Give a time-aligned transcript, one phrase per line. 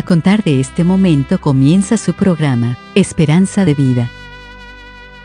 [0.00, 4.08] A contar de este momento comienza su programa, Esperanza de Vida.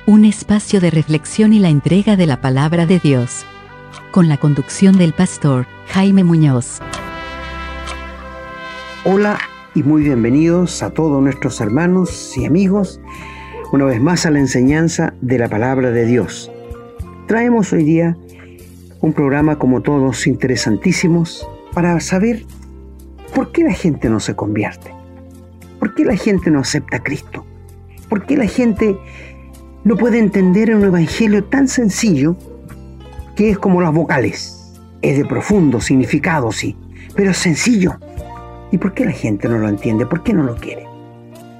[0.05, 3.46] Un espacio de reflexión y la entrega de la palabra de Dios.
[4.12, 6.81] Con la conducción del pastor Jaime Muñoz.
[9.06, 9.40] Hola
[9.76, 12.99] y muy bienvenidos a todos nuestros hermanos y amigos,
[13.71, 16.52] una vez más a la enseñanza de la palabra de Dios.
[17.27, 18.17] Traemos hoy día
[18.99, 22.44] un programa como todos interesantísimos para saber
[23.35, 24.91] ¿Por qué la gente no se convierte?
[25.80, 27.45] ¿Por qué la gente no acepta a Cristo?
[28.08, 28.98] ¿Por qué la gente
[29.84, 32.38] no puede entender un evangelio tan sencillo
[33.35, 34.73] que es como las vocales?
[35.02, 36.77] Es de profundo significado, sí,
[37.13, 37.99] pero es sencillo.
[38.71, 40.05] ¿Y por qué la gente no lo entiende?
[40.05, 40.88] ¿Por qué no lo quiere?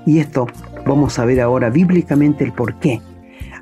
[0.05, 0.48] Y esto
[0.85, 3.01] vamos a ver ahora bíblicamente el por qué.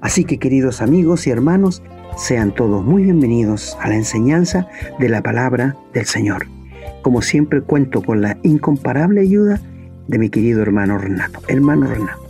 [0.01, 1.81] Así que queridos amigos y hermanos,
[2.15, 4.67] sean todos muy bienvenidos a la enseñanza
[4.99, 6.45] de la palabra del Señor.
[7.03, 9.61] Como siempre cuento con la incomparable ayuda
[10.07, 11.39] de mi querido hermano Renato.
[11.47, 12.23] Hermano Renato.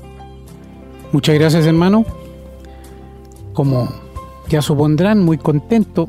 [1.13, 2.05] Muchas gracias hermano.
[3.53, 3.87] Como
[4.49, 6.07] ya supondrán, muy contento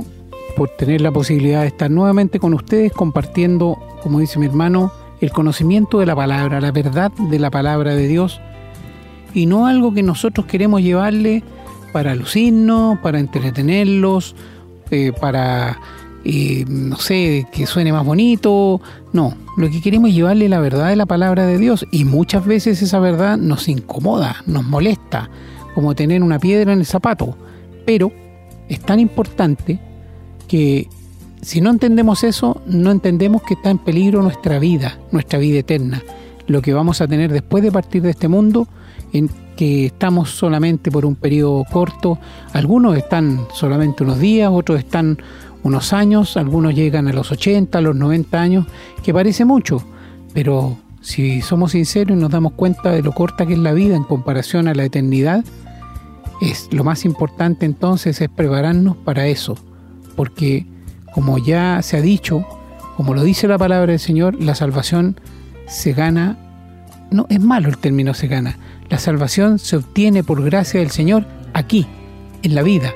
[0.56, 5.30] por tener la posibilidad de estar nuevamente con ustedes compartiendo, como dice mi hermano, el
[5.30, 8.40] conocimiento de la palabra, la verdad de la palabra de Dios
[9.34, 11.42] y no algo que nosotros queremos llevarle
[11.92, 14.34] para lucirnos, para entretenerlos,
[14.90, 15.78] eh, para
[16.24, 18.80] no sé, que suene más bonito.
[19.12, 22.44] No, lo que queremos es llevarle la verdad de la palabra de Dios y muchas
[22.46, 25.30] veces esa verdad nos incomoda, nos molesta,
[25.74, 27.36] como tener una piedra en el zapato.
[27.84, 28.12] Pero
[28.68, 29.78] es tan importante
[30.48, 30.88] que
[31.42, 36.02] si no entendemos eso, no entendemos que está en peligro nuestra vida, nuestra vida eterna,
[36.46, 38.66] lo que vamos a tener después de partir de este mundo,
[39.12, 42.18] en que estamos solamente por un periodo corto,
[42.52, 45.18] algunos están solamente unos días, otros están
[45.64, 48.66] unos años, algunos llegan a los 80, a los 90 años,
[49.02, 49.82] que parece mucho,
[50.32, 53.96] pero si somos sinceros y nos damos cuenta de lo corta que es la vida
[53.96, 55.42] en comparación a la eternidad,
[56.40, 59.56] es lo más importante entonces es prepararnos para eso,
[60.16, 60.66] porque
[61.14, 62.46] como ya se ha dicho,
[62.96, 65.18] como lo dice la palabra del Señor, la salvación
[65.66, 66.38] se gana,
[67.10, 68.58] no es malo el término se gana,
[68.90, 71.24] la salvación se obtiene por gracia del Señor
[71.54, 71.86] aquí,
[72.42, 72.92] en la vida,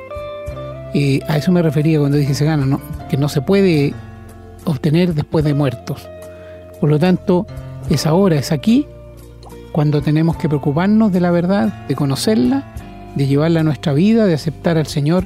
[1.28, 2.78] a eso me refería cuando dije se gana,
[3.08, 3.94] que no se puede
[4.64, 6.08] obtener después de muertos.
[6.80, 7.46] Por lo tanto,
[7.90, 8.86] es ahora, es aquí,
[9.72, 12.74] cuando tenemos que preocuparnos de la verdad, de conocerla,
[13.14, 15.24] de llevarla a nuestra vida, de aceptar al Señor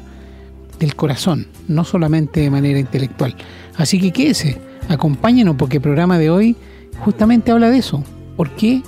[0.79, 3.35] del corazón, no solamente de manera intelectual.
[3.77, 4.59] Así que quédese,
[4.89, 6.57] acompáñenos porque el programa de hoy
[7.01, 8.03] justamente habla de eso.
[8.37, 8.83] ¿Por qué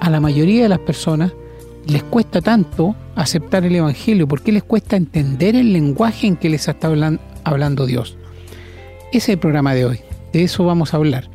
[0.00, 1.32] a la mayoría de las personas
[1.86, 4.28] les cuesta tanto aceptar el Evangelio?
[4.28, 6.90] ¿Por qué les cuesta entender el lenguaje en que les está
[7.44, 8.16] hablando Dios?
[9.08, 10.00] Ese es el programa de hoy,
[10.32, 11.28] de eso vamos a hablar.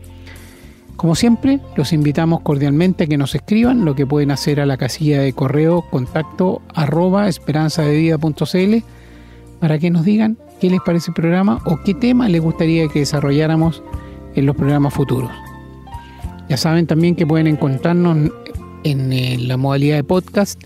[0.96, 4.78] Como siempre, los invitamos cordialmente a que nos escriban, lo que pueden hacer a la
[4.78, 8.84] casilla de correo contacto arroba esperanzadevida.cl
[9.60, 13.00] para que nos digan qué les parece el programa o qué tema les gustaría que
[13.00, 13.84] desarrolláramos
[14.34, 15.30] en los programas futuros.
[16.50, 18.32] Ya saben también que pueden encontrarnos
[18.84, 20.60] en la modalidad de podcast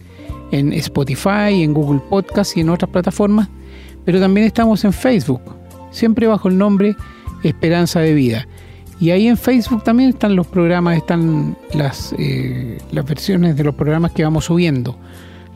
[0.51, 3.49] en Spotify, en Google Podcast y en otras plataformas,
[4.05, 5.41] pero también estamos en Facebook,
[5.91, 6.95] siempre bajo el nombre
[7.43, 8.47] Esperanza de Vida.
[8.99, 13.73] Y ahí en Facebook también están los programas, están las, eh, las versiones de los
[13.73, 14.95] programas que vamos subiendo.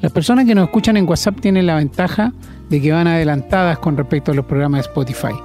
[0.02, 2.34] Las personas que nos escuchan en WhatsApp tienen la ventaja
[2.70, 5.36] de que van adelantadas con respecto a los programas de Spotify.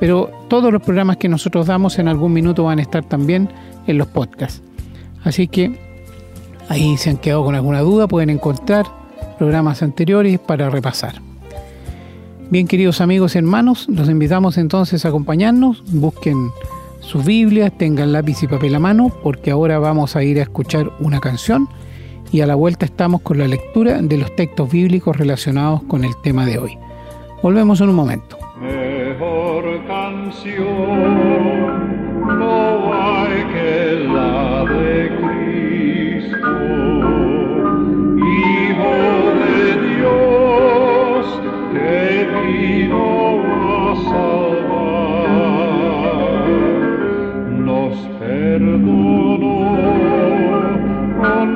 [0.00, 3.50] Pero todos los programas que nosotros damos en algún minuto van a estar también
[3.86, 4.62] en los podcasts.
[5.22, 5.78] Así que
[6.70, 8.99] ahí se han quedado con alguna duda, pueden encontrar
[9.40, 11.14] programas anteriores para repasar.
[12.50, 16.50] Bien, queridos amigos y hermanos, los invitamos entonces a acompañarnos, busquen
[17.00, 20.90] sus Biblias, tengan lápiz y papel a mano, porque ahora vamos a ir a escuchar
[21.00, 21.70] una canción
[22.30, 26.12] y a la vuelta estamos con la lectura de los textos bíblicos relacionados con el
[26.22, 26.76] tema de hoy.
[27.42, 28.36] Volvemos en un momento.
[28.60, 31.59] Mejor canción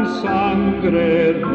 [0.07, 1.54] sangre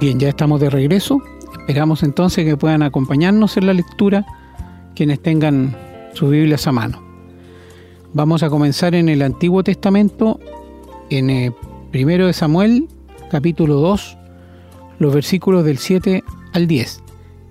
[0.00, 1.22] Bien, ya estamos de regreso.
[1.58, 4.24] Esperamos entonces que puedan acompañarnos en la lectura
[4.94, 5.76] quienes tengan
[6.14, 7.02] sus Biblias a mano.
[8.14, 10.40] Vamos a comenzar en el Antiguo Testamento,
[11.10, 11.52] en el
[11.90, 12.88] primero de Samuel,
[13.30, 14.16] capítulo 2,
[15.00, 16.24] los versículos del 7
[16.54, 17.02] al 10.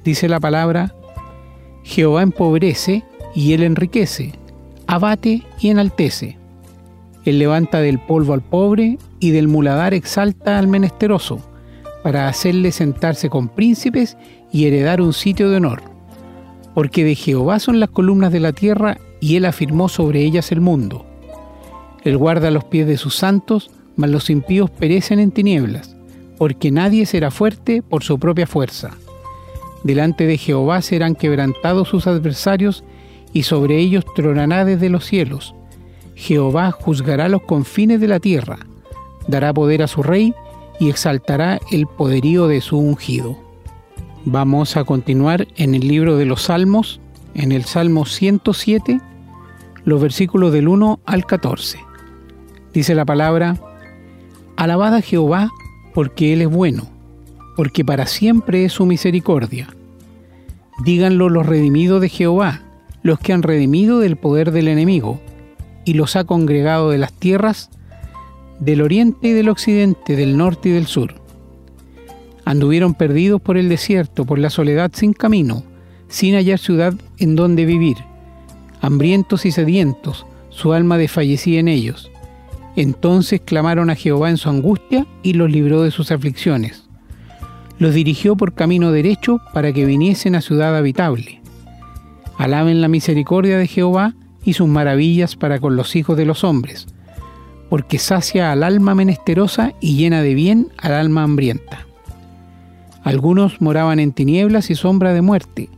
[0.03, 0.95] Dice la palabra,
[1.83, 3.03] Jehová empobrece
[3.35, 4.33] y él enriquece,
[4.87, 6.39] abate y enaltece.
[7.25, 11.39] Él levanta del polvo al pobre y del muladar exalta al menesteroso,
[12.03, 14.17] para hacerle sentarse con príncipes
[14.51, 15.81] y heredar un sitio de honor.
[16.73, 20.61] Porque de Jehová son las columnas de la tierra y él afirmó sobre ellas el
[20.61, 21.05] mundo.
[22.03, 25.95] Él guarda los pies de sus santos, mas los impíos perecen en tinieblas,
[26.37, 28.91] porque nadie será fuerte por su propia fuerza.
[29.83, 32.83] Delante de Jehová serán quebrantados sus adversarios,
[33.33, 35.53] y sobre ellos tronará desde los cielos.
[36.15, 38.59] Jehová juzgará los confines de la tierra,
[39.27, 40.33] dará poder a su rey
[40.79, 43.37] y exaltará el poderío de su ungido.
[44.25, 46.99] Vamos a continuar en el libro de los Salmos,
[47.33, 48.99] en el Salmo 107,
[49.83, 51.79] los versículos del 1 al 14.
[52.73, 53.57] Dice la palabra,
[54.55, 55.49] Alabad a Jehová
[55.93, 56.83] porque Él es bueno,
[57.55, 59.67] porque para siempre es su misericordia.
[60.83, 62.61] Díganlo los redimidos de Jehová,
[63.01, 65.19] los que han redimido del poder del enemigo,
[65.85, 67.69] y los ha congregado de las tierras,
[68.59, 71.15] del oriente y del occidente, del norte y del sur.
[72.45, 75.63] Anduvieron perdidos por el desierto, por la soledad sin camino,
[76.07, 77.97] sin hallar ciudad en donde vivir.
[78.81, 82.11] Hambrientos y sedientos, su alma desfallecía en ellos.
[82.75, 86.85] Entonces clamaron a Jehová en su angustia y los libró de sus aflicciones.
[87.77, 91.41] Los dirigió por camino derecho para que viniesen a ciudad habitable.
[92.37, 96.87] Alaben la misericordia de Jehová y sus maravillas para con los hijos de los hombres,
[97.69, 101.85] porque sacia al alma menesterosa y llena de bien al alma hambrienta.
[103.03, 105.69] Algunos moraban en tinieblas y sombra de muerte,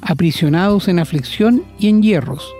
[0.00, 2.52] aprisionados en aflicción y en hierros,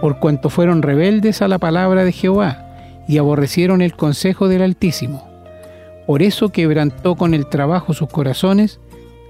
[0.00, 2.64] por cuanto fueron rebeldes a la palabra de Jehová
[3.06, 5.28] y aborrecieron el consejo del Altísimo.
[6.06, 8.80] Por eso quebrantó con el trabajo sus corazones,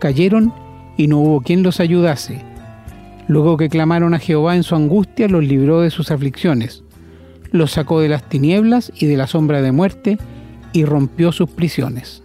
[0.01, 0.53] cayeron
[0.97, 2.43] y no hubo quien los ayudase.
[3.27, 6.84] Luego que clamaron a Jehová en su angustia, los libró de sus aflicciones,
[7.55, 10.19] los sacó de las tinieblas y de la sombra de muerte
[10.73, 12.25] y rompió sus prisiones.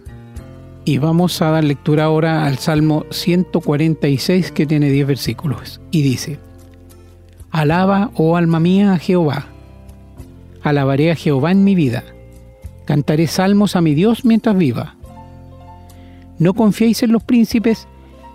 [0.84, 6.40] Y vamos a dar lectura ahora al Salmo 146 que tiene 10 versículos y dice,
[7.52, 9.46] Alaba, oh alma mía, a Jehová.
[10.64, 12.02] Alabaré a Jehová en mi vida.
[12.84, 14.96] Cantaré salmos a mi Dios mientras viva.
[16.40, 17.86] No confiéis en los príncipes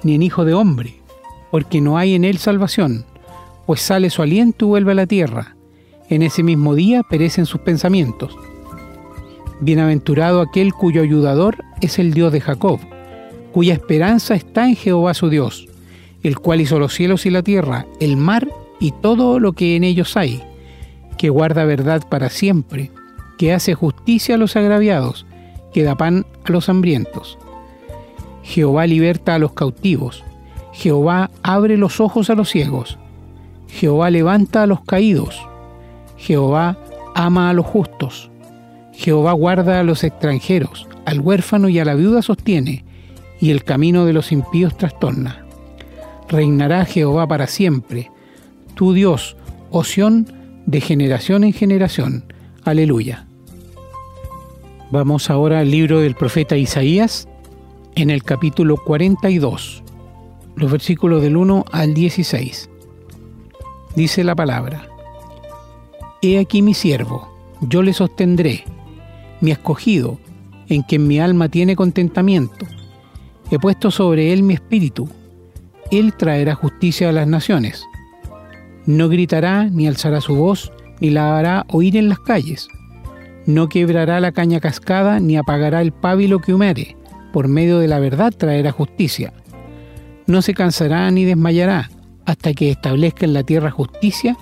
[0.03, 1.01] ni en hijo de hombre,
[1.51, 3.03] porque no hay en él salvación,
[3.65, 5.54] pues sale su aliento y vuelve a la tierra.
[6.07, 8.37] En ese mismo día perecen sus pensamientos.
[9.59, 12.79] Bienaventurado aquel cuyo ayudador es el Dios de Jacob,
[13.51, 15.67] cuya esperanza está en Jehová su Dios,
[16.21, 18.47] el cual hizo los cielos y la tierra, el mar
[18.79, 20.43] y todo lo que en ellos hay,
[21.17, 22.91] que guarda verdad para siempre,
[23.37, 25.25] que hace justicia a los agraviados,
[25.73, 27.37] que da pan a los hambrientos.
[28.43, 30.23] Jehová liberta a los cautivos,
[30.71, 32.99] Jehová abre los ojos a los ciegos,
[33.67, 35.47] Jehová levanta a los caídos,
[36.17, 36.77] Jehová
[37.13, 38.29] ama a los justos.
[38.93, 42.85] Jehová guarda a los extranjeros, al huérfano y a la viuda sostiene,
[43.39, 45.45] y el camino de los impíos trastorna.
[46.29, 48.11] Reinará Jehová para siempre,
[48.75, 49.35] tu Dios,
[49.71, 50.27] oción
[50.65, 52.25] de generación en generación.
[52.63, 53.27] Aleluya.
[54.91, 57.27] Vamos ahora al libro del profeta Isaías,
[57.95, 59.83] en el capítulo 42,
[60.55, 62.69] los versículos del 1 al 16.
[63.95, 64.87] Dice la palabra,
[66.27, 67.29] He aquí mi siervo,
[67.61, 68.63] yo le sostendré
[69.41, 70.17] mi escogido,
[70.69, 72.65] en quien mi alma tiene contentamiento.
[73.51, 75.07] He puesto sobre él mi espíritu.
[75.91, 77.85] Él traerá justicia a las naciones.
[78.87, 82.69] No gritará ni alzará su voz, ni la hará oír en las calles.
[83.45, 86.97] No quebrará la caña cascada, ni apagará el pábilo que humere.
[87.33, 89.31] Por medio de la verdad traerá justicia.
[90.25, 91.91] No se cansará ni desmayará,
[92.25, 94.35] hasta que establezca en la tierra justicia,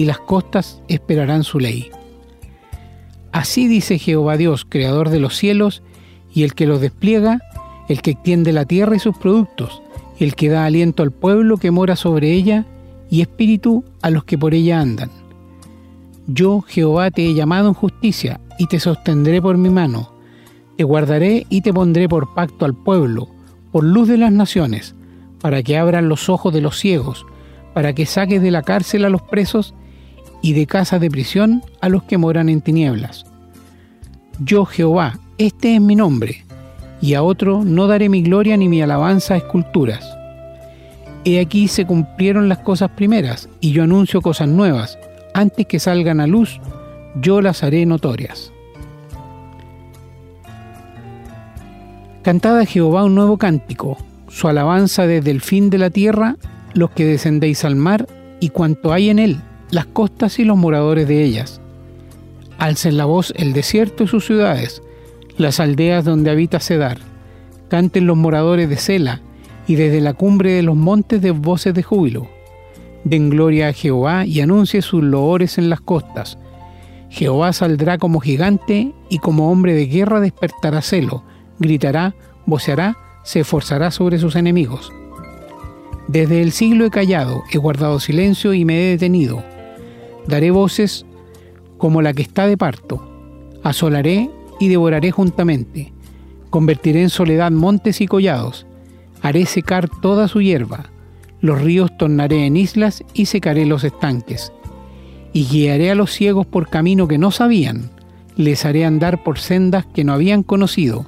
[0.00, 1.90] y las costas esperarán su ley.
[3.32, 5.82] Así dice Jehová Dios, creador de los cielos,
[6.32, 7.42] y el que los despliega,
[7.86, 9.82] el que extiende la tierra y sus productos,
[10.18, 12.64] el que da aliento al pueblo que mora sobre ella,
[13.10, 15.10] y espíritu a los que por ella andan.
[16.26, 20.14] Yo, Jehová, te he llamado en justicia, y te sostendré por mi mano.
[20.78, 23.28] Te guardaré y te pondré por pacto al pueblo,
[23.70, 24.94] por luz de las naciones,
[25.42, 27.26] para que abran los ojos de los ciegos,
[27.74, 29.74] para que saques de la cárcel a los presos
[30.42, 33.26] y de casa de prisión a los que moran en tinieblas.
[34.38, 36.44] Yo Jehová, este es mi nombre,
[37.00, 40.16] y a otro no daré mi gloria ni mi alabanza a esculturas.
[41.24, 44.98] He aquí se cumplieron las cosas primeras, y yo anuncio cosas nuevas.
[45.34, 46.60] Antes que salgan a luz,
[47.20, 48.52] yo las haré notorias.
[52.22, 56.36] Cantad a Jehová un nuevo cántico, su alabanza desde el fin de la tierra,
[56.74, 58.06] los que descendéis al mar
[58.40, 61.60] y cuanto hay en él, las costas y los moradores de ellas.
[62.58, 64.82] Alcen la voz el desierto y sus ciudades,
[65.36, 66.98] las aldeas donde habita Cedar.
[67.68, 69.20] Canten los moradores de Sela,
[69.66, 72.28] y desde la cumbre de los montes de voces de júbilo.
[73.04, 76.38] Den gloria a Jehová y anuncie sus loores en las costas.
[77.08, 81.24] Jehová saldrá como gigante y como hombre de guerra despertará celo,
[81.58, 82.14] gritará,
[82.46, 84.92] voceará, se esforzará sobre sus enemigos.
[86.08, 89.44] Desde el siglo he callado, he guardado silencio y me he detenido.
[90.30, 91.04] Daré voces
[91.76, 93.04] como la que está de parto.
[93.64, 95.92] Asolaré y devoraré juntamente.
[96.50, 98.64] Convertiré en soledad montes y collados.
[99.22, 100.86] Haré secar toda su hierba.
[101.40, 104.52] Los ríos tornaré en islas y secaré los estanques.
[105.32, 107.90] Y guiaré a los ciegos por camino que no sabían.
[108.36, 111.06] Les haré andar por sendas que no habían conocido.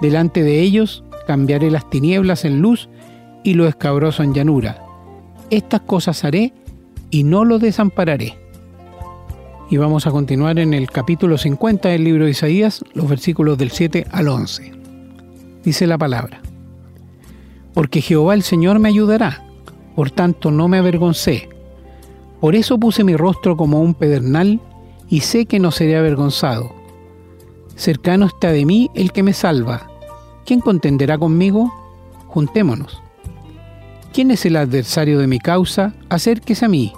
[0.00, 2.88] Delante de ellos cambiaré las tinieblas en luz
[3.44, 4.84] y lo escabroso en llanura.
[5.50, 6.52] Estas cosas haré
[7.12, 8.36] y no lo desampararé.
[9.70, 13.70] Y vamos a continuar en el capítulo 50 del libro de Isaías, los versículos del
[13.70, 14.72] 7 al 11.
[15.62, 16.42] Dice la palabra,
[17.72, 19.44] Porque Jehová el Señor me ayudará,
[19.94, 21.48] por tanto no me avergoncé.
[22.40, 24.60] Por eso puse mi rostro como un pedernal
[25.08, 26.74] y sé que no seré avergonzado.
[27.76, 29.92] Cercano está de mí el que me salva
[30.44, 31.72] ¿Quién contenderá conmigo?
[32.26, 33.00] Juntémonos.
[34.12, 35.94] ¿Quién es el adversario de mi causa?
[36.08, 36.92] Acérquese a mí.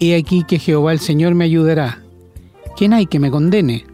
[0.00, 2.02] He aquí que Jehová el Señor me ayudará.
[2.76, 3.84] ¿Quién hay que me condene?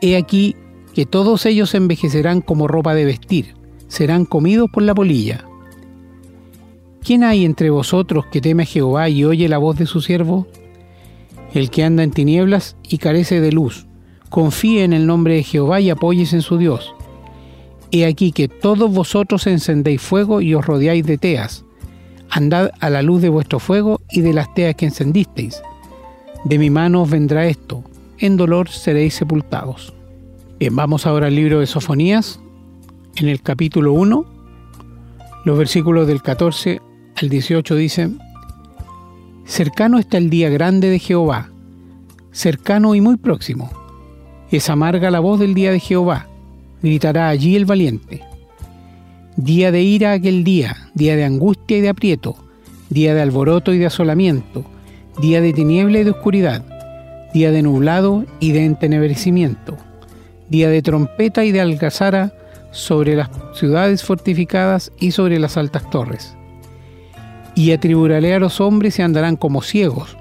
[0.00, 0.56] He aquí
[0.94, 3.54] que todos ellos envejecerán como ropa de vestir,
[3.86, 5.44] serán comidos por la polilla.
[7.02, 10.46] ¿Quién hay entre vosotros que teme a Jehová y oye la voz de su siervo?
[11.54, 13.86] El que anda en tinieblas y carece de luz,
[14.28, 16.94] confíe en el nombre de Jehová y apóyese en su Dios.
[17.90, 21.64] He aquí que todos vosotros encendéis fuego y os rodeáis de teas.
[22.30, 25.62] Andad a la luz de vuestro fuego y de las teas que encendisteis.
[26.44, 27.82] De mi mano vendrá esto,
[28.18, 29.94] en dolor seréis sepultados.
[30.70, 32.40] Vamos ahora al libro de Sofonías,
[33.16, 34.24] en el capítulo 1,
[35.44, 36.80] los versículos del 14
[37.16, 38.18] al 18 dicen,
[39.44, 41.50] Cercano está el día grande de Jehová,
[42.32, 43.70] cercano y muy próximo.
[44.50, 46.28] Es amarga la voz del día de Jehová
[46.82, 48.22] gritará allí el valiente.
[49.38, 52.34] Día de ira aquel día, día de angustia y de aprieto,
[52.90, 54.64] día de alboroto y de asolamiento,
[55.20, 56.64] día de tiniebla y de oscuridad,
[57.32, 59.76] día de nublado y de entenebrecimiento,
[60.48, 62.32] día de trompeta y de algazara
[62.72, 66.36] sobre las ciudades fortificadas y sobre las altas torres.
[67.54, 70.16] Y atribuiré a los hombres y andarán como ciegos,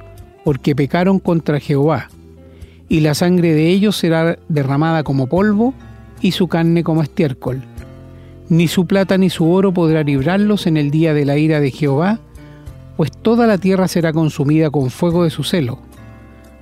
[0.46, 2.10] porque pecaron contra Jehová,
[2.88, 5.74] y la sangre de ellos será derramada como polvo,
[6.22, 7.64] y su carne como estiércol.
[8.50, 11.72] Ni su plata ni su oro podrá librarlos en el día de la ira de
[11.72, 12.20] Jehová,
[12.96, 15.80] pues toda la tierra será consumida con fuego de su celo,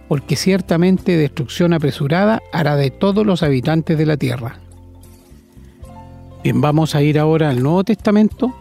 [0.08, 4.60] porque ciertamente destrucción apresurada hará de todos los habitantes de la tierra.
[6.44, 8.54] Bien, vamos a ir ahora al Nuevo Testamento,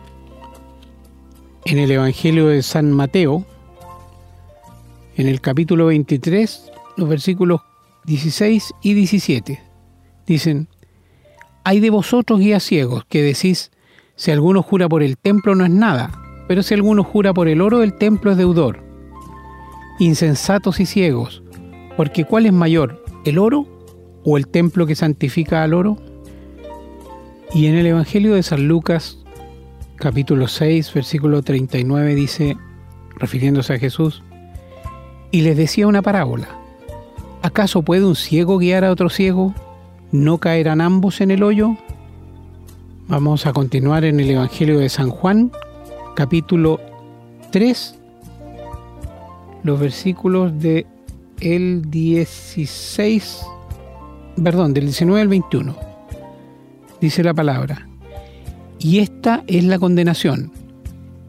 [1.65, 3.45] en el Evangelio de San Mateo,
[5.17, 7.61] en el capítulo 23, los versículos
[8.05, 9.63] 16 y 17.
[10.27, 10.69] Dicen,
[11.65, 13.71] hay de vosotros guías ciegos que decís,
[14.17, 16.13] si alguno jura por el templo no es nada,
[16.47, 18.85] pero si alguno jura por el oro el templo es deudor.
[19.99, 21.43] Insensatos y ciegos,
[21.97, 23.67] porque ¿cuál es mayor, el oro
[24.25, 25.97] o el templo que santifica al oro?
[27.55, 29.19] Y en el Evangelio de San Lucas,
[29.97, 32.59] capítulo 6, versículo 39 dice,
[33.17, 34.23] refiriéndose a Jesús,
[35.31, 36.49] y les decía una parábola,
[37.43, 39.55] ¿acaso puede un ciego guiar a otro ciego?
[40.15, 41.77] ¿No caerán ambos en el hoyo?
[43.09, 45.51] Vamos a continuar en el Evangelio de San Juan,
[46.15, 46.79] capítulo
[47.51, 47.99] 3,
[49.65, 50.87] los versículos de
[51.41, 53.45] el 16,
[54.41, 55.77] perdón, del 19 al 21.
[57.01, 57.89] Dice la palabra,
[58.79, 60.53] y esta es la condenación,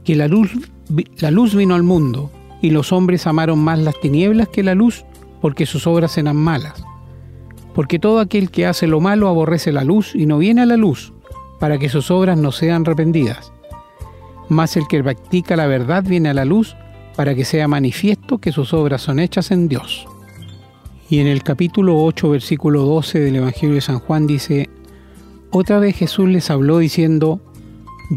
[0.03, 0.51] que la luz,
[1.17, 2.29] la luz vino al mundo,
[2.61, 5.05] y los hombres amaron más las tinieblas que la luz,
[5.41, 6.85] porque sus obras eran malas
[7.75, 10.77] porque todo aquel que hace lo malo aborrece la luz y no viene a la
[10.77, 11.11] luz,
[11.59, 13.51] para que sus obras no sean arrepentidas.
[14.47, 16.77] Mas el que practica la verdad viene a la luz,
[17.17, 20.07] para que sea manifiesto que sus obras son hechas en Dios.
[21.09, 24.69] Y en el capítulo 8, versículo 12 del Evangelio de San Juan dice,
[25.51, 27.41] Otra vez Jesús les habló diciendo,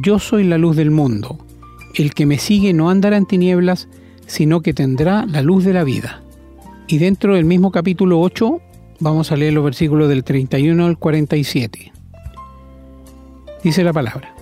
[0.02, 1.38] Yo soy la luz del mundo.
[1.94, 3.88] El que me sigue no andará en tinieblas,
[4.26, 6.22] sino que tendrá la luz de la vida.
[6.86, 8.60] Y dentro del mismo capítulo 8
[9.00, 11.92] vamos a leer los versículos del 31 al 47.
[13.62, 14.34] Dice la palabra.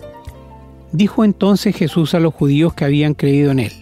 [0.93, 3.73] Dijo entonces Jesús a los judíos que habían creído en él.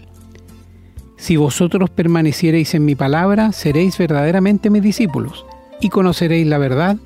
[1.16, 5.47] Si vosotros permaneciereis en mi palabra, seréis verdaderamente mis discípulos,
[5.81, 6.97] y conoceréis la verdad,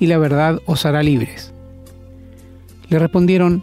[0.00, 1.52] y la verdad os hará libres.
[2.88, 3.62] Le respondieron,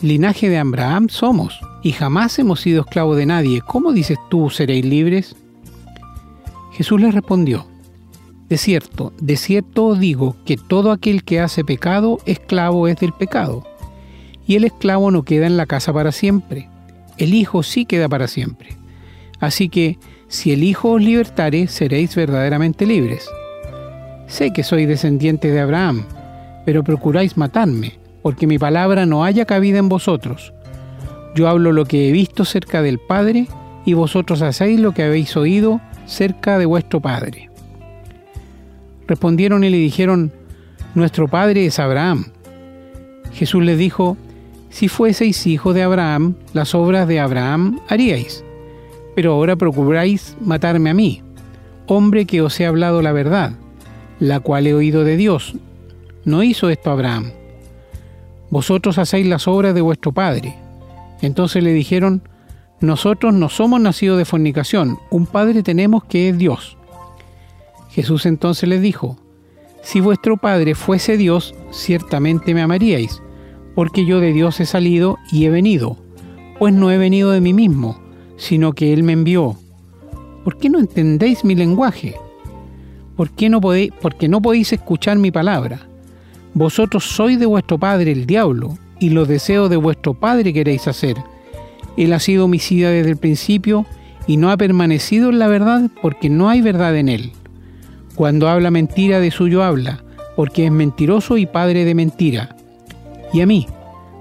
[0.00, 3.60] Linaje de Abraham somos, y jamás hemos sido esclavos de nadie.
[3.66, 5.36] ¿Cómo dices tú seréis libres?
[6.72, 7.66] Jesús les respondió,
[8.48, 13.12] De cierto, de cierto os digo que todo aquel que hace pecado, esclavo es del
[13.12, 13.64] pecado.
[14.46, 16.68] Y el esclavo no queda en la casa para siempre,
[17.18, 18.76] el Hijo sí queda para siempre.
[19.40, 19.98] Así que,
[20.28, 23.28] si el Hijo os libertare, seréis verdaderamente libres.
[24.26, 26.04] Sé que soy descendiente de Abraham,
[26.64, 30.52] pero procuráis matarme, porque mi palabra no haya cabida en vosotros.
[31.34, 33.46] Yo hablo lo que he visto cerca del Padre,
[33.84, 37.50] y vosotros hacéis lo que habéis oído cerca de vuestro Padre.
[39.06, 40.32] Respondieron y le dijeron,
[40.94, 42.26] Nuestro Padre es Abraham.
[43.32, 44.16] Jesús les dijo,
[44.70, 48.44] Si fueseis hijos de Abraham, las obras de Abraham haríais.
[49.14, 51.22] Pero ahora procuráis matarme a mí,
[51.86, 53.52] hombre que os he hablado la verdad
[54.18, 55.54] la cual he oído de Dios.
[56.24, 57.32] No hizo esto Abraham.
[58.50, 60.56] Vosotros hacéis las obras de vuestro padre.
[61.20, 62.22] Entonces le dijeron,
[62.80, 66.76] nosotros no somos nacidos de fornicación, un padre tenemos que es Dios.
[67.96, 69.16] Jesús entonces les dijo,
[69.82, 73.22] si vuestro padre fuese Dios, ciertamente me amaríais,
[73.74, 75.96] porque yo de Dios he salido y he venido,
[76.58, 77.98] pues no he venido de mí mismo,
[78.36, 79.56] sino que Él me envió.
[80.44, 82.16] ¿Por qué no entendéis mi lenguaje?
[83.16, 85.88] ¿Por qué no podéis, porque no podéis escuchar mi palabra?
[86.52, 91.16] Vosotros sois de vuestro padre el diablo, y los deseos de vuestro padre queréis hacer.
[91.96, 93.86] Él ha sido homicida desde el principio
[94.26, 97.32] y no ha permanecido en la verdad porque no hay verdad en él.
[98.16, 100.02] Cuando habla mentira de suyo habla,
[100.36, 102.56] porque es mentiroso y padre de mentira.
[103.32, 103.66] Y a mí,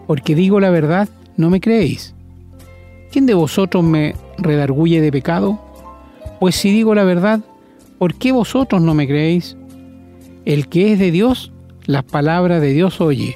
[0.05, 2.13] porque digo la verdad, no me creéis.
[3.11, 5.59] ¿Quién de vosotros me redarguye de pecado?
[6.41, 7.39] Pues si digo la verdad,
[7.97, 9.55] ¿por qué vosotros no me creéis?
[10.43, 11.53] El que es de Dios,
[11.85, 13.35] las palabras de Dios oye.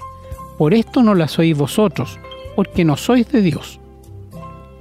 [0.58, 2.20] Por esto no las oís vosotros,
[2.58, 3.80] porque no sois de Dios.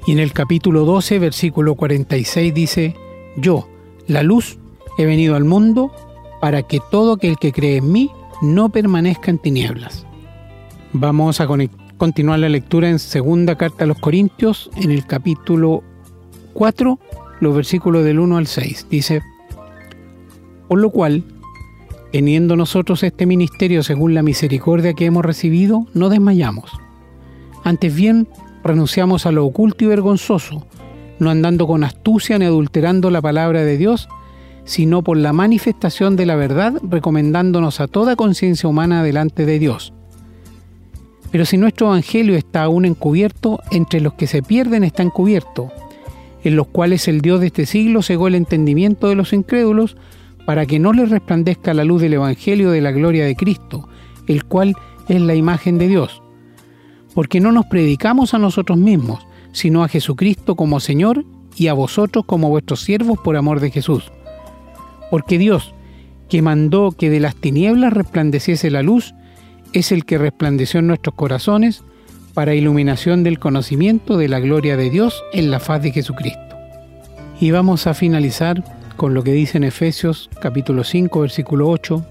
[0.08, 2.96] Y en el capítulo 12, versículo 46 dice,
[3.36, 3.68] Yo,
[4.08, 4.58] la luz,
[4.98, 5.90] he venido al mundo
[6.40, 8.10] para que todo aquel que cree en mí
[8.42, 10.04] no permanezca en tinieblas.
[10.92, 11.46] Vamos a
[11.96, 15.82] continuar la lectura en segunda carta a los Corintios, en el capítulo
[16.52, 16.98] 4,
[17.40, 18.86] los versículos del 1 al 6.
[18.90, 19.22] Dice,
[20.68, 21.24] por lo cual,
[22.12, 26.70] teniendo nosotros este ministerio según la misericordia que hemos recibido, no desmayamos.
[27.64, 28.28] Antes bien,
[28.64, 30.66] renunciamos a lo oculto y vergonzoso,
[31.18, 34.08] no andando con astucia ni adulterando la palabra de Dios,
[34.68, 39.94] sino por la manifestación de la verdad, recomendándonos a toda conciencia humana delante de Dios.
[41.30, 45.72] Pero si nuestro Evangelio está aún encubierto, entre los que se pierden está encubierto,
[46.44, 49.96] en los cuales el Dios de este siglo cegó el entendimiento de los incrédulos,
[50.44, 53.88] para que no les resplandezca la luz del Evangelio de la gloria de Cristo,
[54.26, 54.76] el cual
[55.08, 56.22] es la imagen de Dios.
[57.14, 61.24] Porque no nos predicamos a nosotros mismos, sino a Jesucristo como Señor
[61.56, 64.12] y a vosotros como vuestros siervos por amor de Jesús.
[65.10, 65.74] Porque Dios,
[66.28, 69.14] que mandó que de las tinieblas resplandeciese la luz,
[69.72, 71.82] es el que resplandeció en nuestros corazones
[72.34, 76.56] para iluminación del conocimiento de la gloria de Dios en la faz de Jesucristo.
[77.40, 78.62] Y vamos a finalizar
[78.96, 82.04] con lo que dice en Efesios capítulo 5 versículo 8,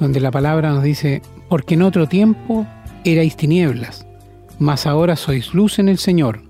[0.00, 2.66] donde la palabra nos dice, porque en otro tiempo
[3.04, 4.06] erais tinieblas,
[4.58, 6.42] mas ahora sois luz en el Señor,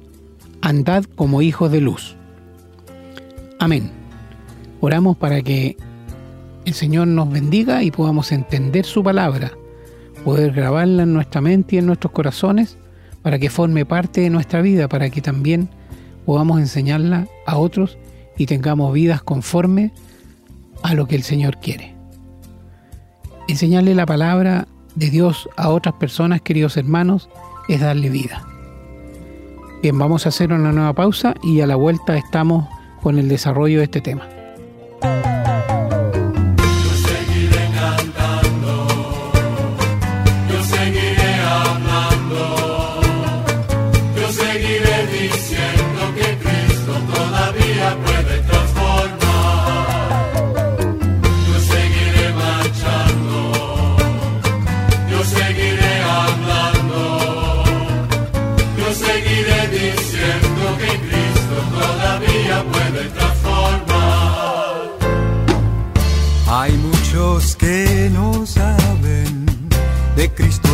[0.63, 2.17] andad como hijos de luz.
[3.59, 3.91] Amén.
[4.81, 5.77] Oramos para que
[6.65, 9.53] el Señor nos bendiga y podamos entender su palabra,
[10.25, 12.77] poder grabarla en nuestra mente y en nuestros corazones,
[13.23, 15.71] para que forme parte de nuestra vida, para que también
[16.27, 17.97] podamos enseñarla a otros
[18.37, 19.93] y tengamos vidas conforme
[20.83, 21.95] a lo que el Señor quiere.
[23.49, 27.31] Enseñarle la palabra de Dios a otras personas, queridos hermanos,
[27.69, 28.47] es darle vida.
[29.83, 32.69] Bien, vamos a hacer una nueva pausa y a la vuelta estamos
[33.03, 34.29] con el desarrollo de este tema.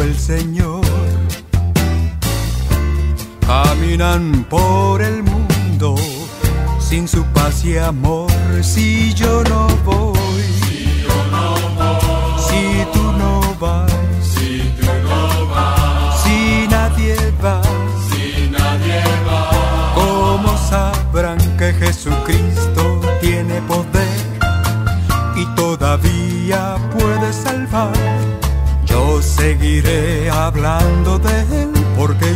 [0.02, 0.80] El Señor.
[3.46, 5.94] Caminan por el mundo
[6.78, 8.30] sin su paz y amor.
[8.62, 10.11] Si yo no voy,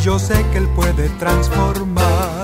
[0.06, 2.35] yo sé que Él puede transformar.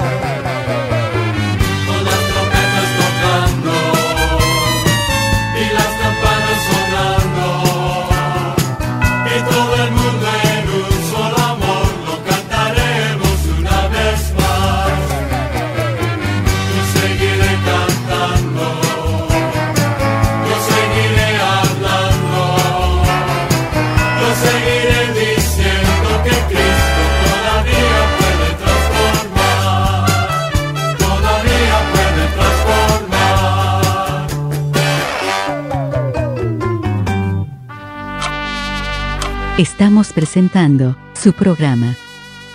[39.82, 41.96] Estamos presentando su programa,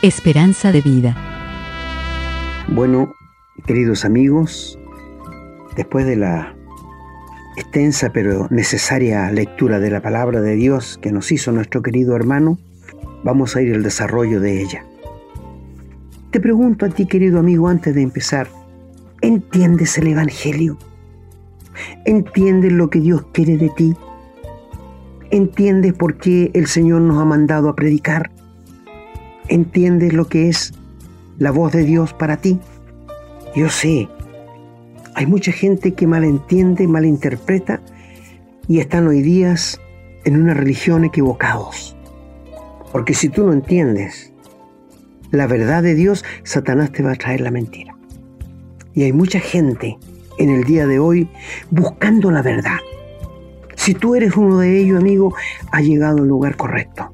[0.01, 1.13] Esperanza de Vida.
[2.69, 3.13] Bueno,
[3.65, 4.79] queridos amigos,
[5.75, 6.55] después de la
[7.57, 12.59] extensa pero necesaria lectura de la palabra de Dios que nos hizo nuestro querido hermano,
[13.25, 14.85] vamos a ir al desarrollo de ella.
[16.31, 18.47] Te pregunto a ti, querido amigo, antes de empezar,
[19.19, 20.77] ¿entiendes el Evangelio?
[22.05, 23.97] ¿Entiendes lo que Dios quiere de ti?
[25.29, 28.31] ¿Entiendes por qué el Señor nos ha mandado a predicar?
[29.49, 30.73] ¿Entiendes lo que es
[31.37, 32.59] la voz de Dios para ti?
[33.53, 34.07] Yo sé,
[35.15, 37.81] hay mucha gente que malentiende, malinterpreta
[38.69, 39.81] y están hoy días
[40.23, 41.97] en una religión equivocados.
[42.93, 44.31] Porque si tú no entiendes
[45.31, 47.97] la verdad de Dios, Satanás te va a traer la mentira.
[48.93, 49.97] Y hay mucha gente
[50.37, 51.29] en el día de hoy
[51.69, 52.77] buscando la verdad.
[53.87, 55.33] Si tú eres uno de ellos, amigo,
[55.71, 57.13] ha llegado al lugar correcto.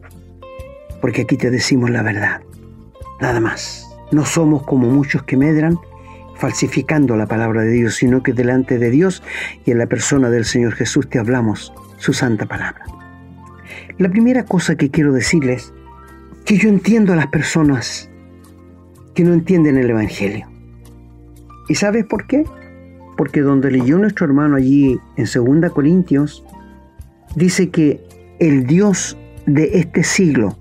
[1.02, 2.42] Porque aquí te decimos la verdad.
[3.22, 3.96] Nada más.
[4.12, 5.78] No somos como muchos que medran
[6.36, 9.22] falsificando la palabra de Dios, sino que delante de Dios
[9.66, 12.86] y en la persona del Señor Jesús te hablamos su santa palabra.
[14.00, 15.72] La primera cosa que quiero decirles
[16.44, 18.10] que yo entiendo a las personas
[19.14, 20.48] que no entienden el Evangelio.
[21.70, 22.46] ¿Y sabes por qué?
[23.16, 25.26] Porque donde leyó nuestro hermano allí en
[25.62, 26.44] 2 Corintios,
[27.36, 28.04] dice que
[28.40, 30.58] el Dios de este siglo,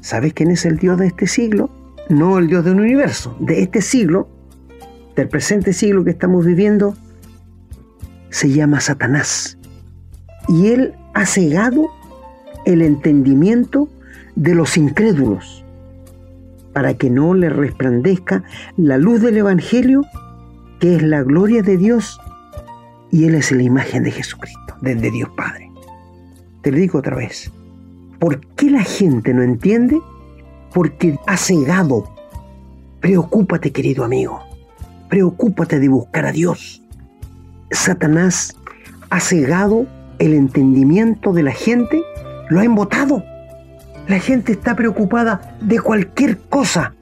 [0.00, 1.70] ¿sabes quién es el Dios de este siglo?
[2.08, 4.28] No el Dios del universo, de este siglo,
[5.14, 6.94] del presente siglo que estamos viviendo,
[8.30, 9.58] se llama Satanás.
[10.48, 11.88] Y él ha cegado
[12.64, 13.88] el entendimiento
[14.34, 15.64] de los incrédulos
[16.76, 18.44] para que no le resplandezca
[18.76, 20.02] la luz del Evangelio,
[20.78, 22.20] que es la gloria de Dios,
[23.10, 25.65] y Él es la imagen de Jesucristo, desde Dios Padre.
[26.66, 27.52] Te lo digo otra vez.
[28.18, 30.00] ¿Por qué la gente no entiende?
[30.74, 32.12] Porque ha cegado.
[32.98, 34.40] Preocúpate, querido amigo.
[35.08, 36.82] Preocúpate de buscar a Dios.
[37.70, 38.56] Satanás
[39.10, 39.86] ha cegado
[40.18, 42.02] el entendimiento de la gente,
[42.48, 43.22] lo ha embotado.
[44.08, 46.96] La gente está preocupada de cualquier cosa,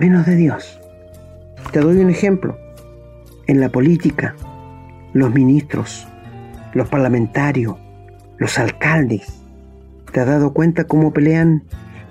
[0.00, 0.80] menos de Dios.
[1.70, 2.58] Te doy un ejemplo.
[3.46, 4.34] En la política,
[5.12, 6.08] los ministros,
[6.74, 7.85] los parlamentarios,
[8.38, 9.42] los alcaldes,
[10.12, 11.64] ¿te has dado cuenta cómo pelean?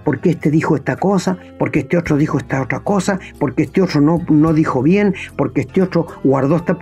[0.03, 4.01] Porque este dijo esta cosa, porque este otro dijo esta otra cosa, porque este otro
[4.01, 6.77] no, no dijo bien, porque este otro guardó esta...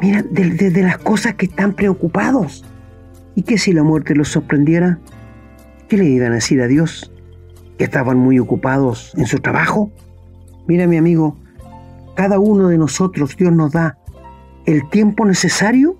[0.00, 2.64] Mira, desde de, las cosas que están preocupados.
[3.34, 4.98] ¿Y qué si la muerte los sorprendiera?
[5.88, 7.12] ¿Qué le iban a decir a Dios?
[7.78, 9.92] ¿Que estaban muy ocupados en su trabajo?
[10.66, 11.36] Mira, mi amigo,
[12.16, 13.98] cada uno de nosotros Dios nos da
[14.66, 15.96] el tiempo necesario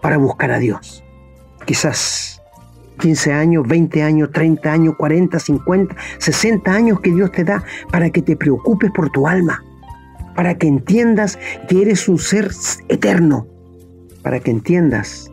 [0.00, 1.04] para buscar a Dios.
[1.64, 2.42] Quizás
[2.98, 8.10] 15 años, 20 años, 30 años, 40, 50, 60 años que Dios te da para
[8.10, 9.64] que te preocupes por tu alma,
[10.34, 12.50] para que entiendas que eres un ser
[12.88, 13.46] eterno,
[14.22, 15.30] para que entiendas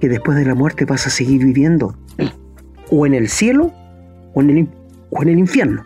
[0.00, 1.96] que después de la muerte vas a seguir viviendo
[2.90, 3.72] o en el cielo
[4.34, 4.68] o en el,
[5.10, 5.84] o en el infierno,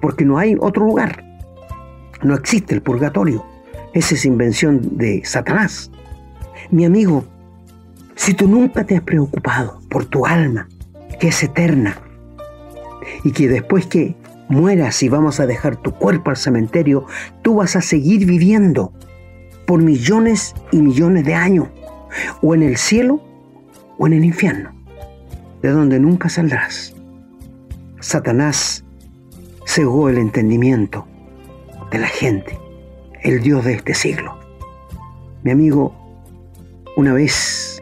[0.00, 1.24] porque no hay otro lugar.
[2.22, 3.44] No existe el purgatorio.
[3.92, 5.90] Esa es invención de Satanás.
[6.70, 7.24] Mi amigo,
[8.16, 10.68] si tú nunca te has preocupado por tu alma,
[11.18, 11.98] que es eterna,
[13.22, 14.16] y que después que
[14.48, 17.06] mueras y vamos a dejar tu cuerpo al cementerio,
[17.42, 18.92] tú vas a seguir viviendo
[19.66, 21.68] por millones y millones de años,
[22.42, 23.22] o en el cielo
[23.98, 24.72] o en el infierno,
[25.62, 26.94] de donde nunca saldrás.
[28.00, 28.84] Satanás
[29.66, 31.06] cegó el entendimiento
[31.90, 32.58] de la gente,
[33.22, 34.38] el Dios de este siglo.
[35.42, 35.94] Mi amigo,
[36.96, 37.73] una vez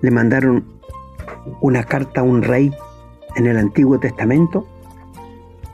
[0.00, 0.64] le mandaron
[1.60, 2.72] una carta a un rey
[3.36, 4.66] en el Antiguo Testamento.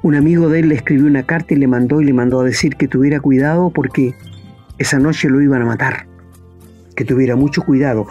[0.03, 2.45] Un amigo de él le escribió una carta y le mandó y le mandó a
[2.45, 4.15] decir que tuviera cuidado porque
[4.79, 6.07] esa noche lo iban a matar,
[6.95, 8.07] que tuviera mucho cuidado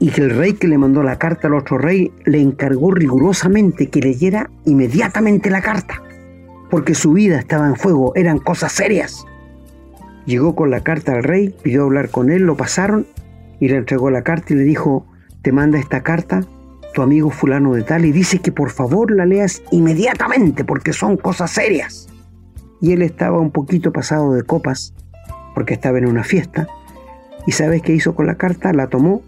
[0.00, 3.88] y que el rey que le mandó la carta al otro rey le encargó rigurosamente
[3.88, 6.02] que leyera inmediatamente la carta,
[6.70, 9.24] porque su vida estaba en fuego, eran cosas serias.
[10.24, 13.06] Llegó con la carta al rey, pidió hablar con él, lo pasaron
[13.60, 15.06] y le entregó la carta y le dijo,
[15.42, 16.42] te manda esta carta
[16.94, 21.16] tu amigo fulano de tal y dice que por favor la leas inmediatamente porque son
[21.16, 22.08] cosas serias.
[22.80, 24.94] Y él estaba un poquito pasado de copas
[25.54, 26.66] porque estaba en una fiesta.
[27.46, 28.72] ¿Y sabes qué hizo con la carta?
[28.72, 29.22] La tomó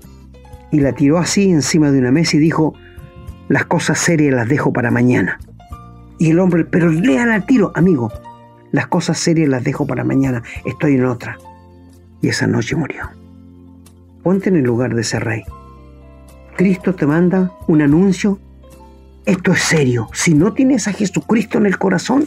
[0.70, 2.74] y la tiró así encima de una mesa y dijo,
[3.48, 5.38] las cosas serias las dejo para mañana.
[6.18, 8.12] Y el hombre, pero léala al tiro, amigo,
[8.72, 11.38] las cosas serias las dejo para mañana, estoy en otra.
[12.20, 13.10] Y esa noche murió.
[14.22, 15.42] Ponte en el lugar de ese rey.
[16.56, 18.38] Cristo te manda un anuncio.
[19.26, 20.08] Esto es serio.
[20.12, 22.26] Si no tienes a Jesucristo en el corazón,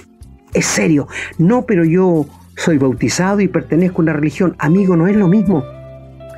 [0.54, 1.08] es serio.
[1.38, 4.56] No, pero yo soy bautizado y pertenezco a una religión.
[4.60, 5.64] Amigo, no es lo mismo.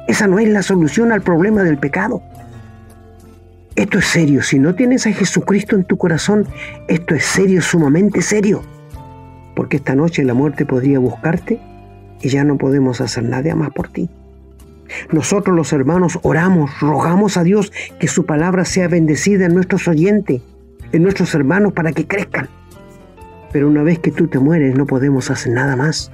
[0.07, 2.21] Esa no es la solución al problema del pecado.
[3.75, 4.41] Esto es serio.
[4.41, 6.47] Si no tienes a Jesucristo en tu corazón,
[6.87, 8.61] esto es serio, sumamente serio.
[9.55, 11.59] Porque esta noche la muerte podría buscarte
[12.21, 14.09] y ya no podemos hacer nada más por ti.
[15.11, 20.41] Nosotros los hermanos oramos, rogamos a Dios que su palabra sea bendecida en nuestros oyentes,
[20.91, 22.49] en nuestros hermanos para que crezcan.
[23.51, 26.11] Pero una vez que tú te mueres no podemos hacer nada más.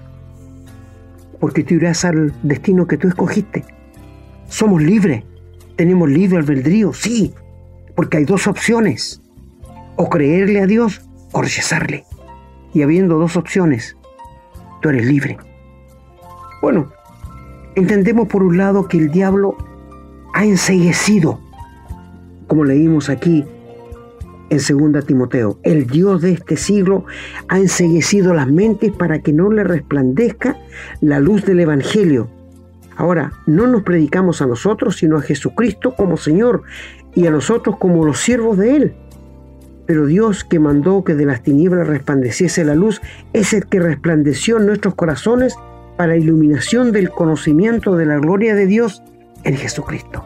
[1.39, 3.65] Porque tú irás al destino que tú escogiste.
[4.47, 5.23] Somos libres.
[5.75, 7.33] Tenemos libre albedrío, sí.
[7.95, 9.21] Porque hay dos opciones.
[9.95, 12.05] O creerle a Dios o rechazarle.
[12.73, 13.97] Y habiendo dos opciones,
[14.81, 15.37] tú eres libre.
[16.61, 16.91] Bueno,
[17.75, 19.57] entendemos por un lado que el diablo
[20.33, 21.39] ha enseguecido,
[22.47, 23.45] como leímos aquí
[24.49, 25.59] en 2 Timoteo.
[25.63, 27.05] El Dios de este siglo
[27.47, 30.57] ha enseguecido las mentes para que no le resplandezca
[30.99, 32.27] la luz del Evangelio.
[32.97, 36.63] Ahora, no nos predicamos a nosotros, sino a Jesucristo como Señor
[37.15, 38.93] y a nosotros como los siervos de Él.
[39.85, 43.01] Pero Dios que mandó que de las tinieblas resplandeciese la luz
[43.33, 45.55] es el que resplandeció en nuestros corazones
[46.01, 49.03] para iluminación del conocimiento de la gloria de Dios
[49.43, 50.25] en Jesucristo.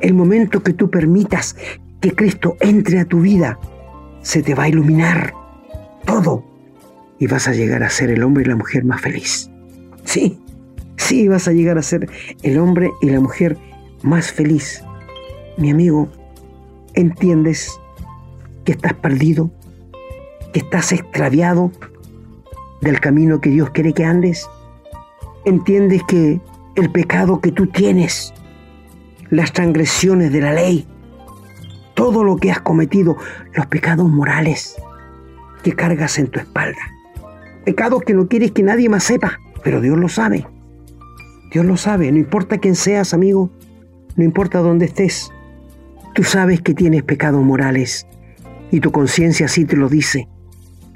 [0.00, 1.54] El momento que tú permitas
[2.00, 3.58] que Cristo entre a tu vida,
[4.22, 5.34] se te va a iluminar
[6.06, 6.46] todo
[7.18, 9.50] y vas a llegar a ser el hombre y la mujer más feliz.
[10.04, 10.40] Sí,
[10.96, 12.08] sí vas a llegar a ser
[12.42, 13.58] el hombre y la mujer
[14.00, 14.82] más feliz.
[15.58, 16.08] Mi amigo,
[16.94, 17.70] ¿entiendes
[18.64, 19.50] que estás perdido?
[20.54, 21.70] ¿Que estás extraviado
[22.80, 24.48] del camino que Dios quiere que andes?
[25.44, 26.40] ¿Entiendes que
[26.76, 28.32] el pecado que tú tienes,
[29.30, 30.86] las transgresiones de la ley,
[32.00, 33.18] todo lo que has cometido,
[33.52, 34.76] los pecados morales
[35.62, 36.80] que cargas en tu espalda.
[37.66, 40.46] Pecados que no quieres que nadie más sepa, pero Dios lo sabe.
[41.52, 43.50] Dios lo sabe, no importa quién seas, amigo,
[44.16, 45.30] no importa dónde estés.
[46.14, 48.06] Tú sabes que tienes pecados morales
[48.70, 50.26] y tu conciencia así te lo dice.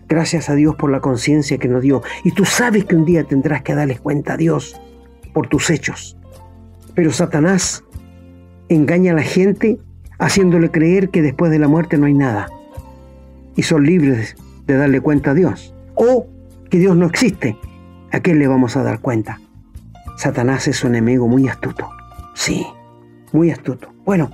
[0.08, 2.02] Gracias a Dios por la conciencia que nos dio.
[2.24, 4.80] Y tú sabes que un día tendrás que darles cuenta a Dios
[5.32, 6.16] por tus hechos.
[6.94, 7.84] Pero Satanás
[8.68, 9.78] engaña a la gente
[10.18, 12.48] haciéndole creer que después de la muerte no hay nada.
[13.56, 14.36] Y son libres
[14.66, 15.74] de darle cuenta a Dios.
[15.94, 16.26] O
[16.70, 17.56] que Dios no existe.
[18.12, 19.40] ¿A quién le vamos a dar cuenta?
[20.16, 21.90] Satanás es un enemigo muy astuto.
[22.34, 22.66] Sí,
[23.32, 23.92] muy astuto.
[24.04, 24.30] Bueno,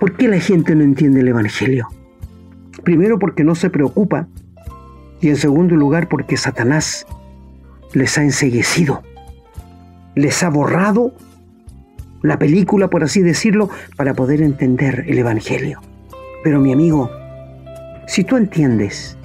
[0.00, 1.88] ¿por qué la gente no entiende el Evangelio?
[2.82, 4.28] Primero porque no se preocupa
[5.20, 7.06] y en segundo lugar porque Satanás
[7.92, 9.02] les ha enseguecido,
[10.14, 11.12] les ha borrado
[12.22, 15.80] la película, por así decirlo, para poder entender el Evangelio.
[16.42, 17.10] Pero mi amigo,
[18.06, 19.16] si tú entiendes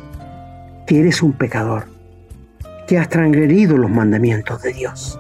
[0.86, 1.86] que eres un pecador,
[2.88, 5.20] que has transgredido los mandamientos de Dios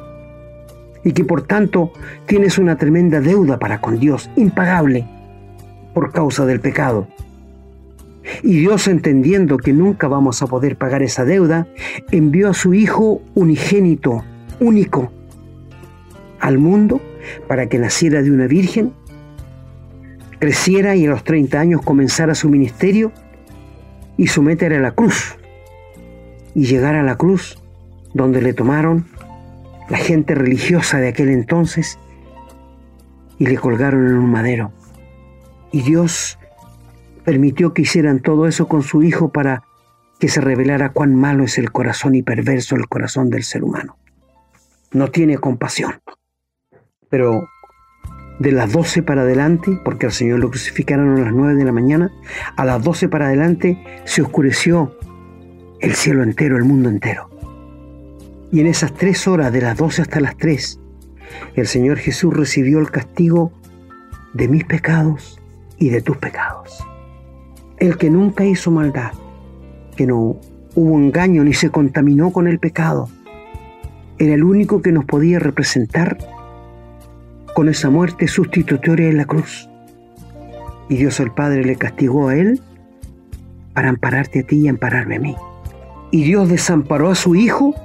[1.03, 1.91] y que por tanto
[2.25, 5.05] tienes una tremenda deuda para con Dios, impagable,
[5.93, 7.07] por causa del pecado.
[8.41, 11.67] Y Dios, entendiendo que nunca vamos a poder pagar esa deuda,
[12.11, 14.23] envió a su Hijo unigénito,
[14.59, 15.11] único,
[16.39, 17.01] al mundo
[17.47, 18.93] para que naciera de una virgen,
[20.39, 23.11] creciera y a los 30 años comenzara su ministerio
[24.17, 25.37] y sometiera a la cruz.
[26.55, 27.57] Y llegara a la cruz
[28.13, 29.05] donde le tomaron
[29.89, 31.97] la gente religiosa de aquel entonces
[33.39, 34.71] y le colgaron en un madero.
[35.71, 36.37] Y Dios
[37.23, 39.63] permitió que hicieran todo eso con su Hijo para
[40.19, 43.97] que se revelara cuán malo es el corazón y perverso el corazón del ser humano.
[44.91, 45.99] No tiene compasión.
[47.09, 47.47] Pero
[48.39, 51.71] de las 12 para adelante, porque al Señor lo crucificaron a las 9 de la
[51.71, 52.11] mañana,
[52.55, 54.97] a las 12 para adelante se oscureció
[55.79, 57.29] el cielo entero, el mundo entero.
[58.51, 60.79] Y en esas tres horas, de las 12 hasta las 3,
[61.55, 63.51] el Señor Jesús recibió el castigo
[64.33, 65.39] de mis pecados
[65.77, 66.85] y de tus pecados.
[67.83, 69.11] El que nunca hizo maldad,
[69.97, 70.37] que no
[70.73, 73.09] hubo engaño ni se contaminó con el pecado,
[74.17, 76.17] era el único que nos podía representar
[77.53, 79.67] con esa muerte sustitutoria en la cruz.
[80.87, 82.61] Y Dios el Padre le castigó a él
[83.73, 85.35] para ampararte a ti y ampararme a mí.
[86.09, 87.75] Y Dios desamparó a su Hijo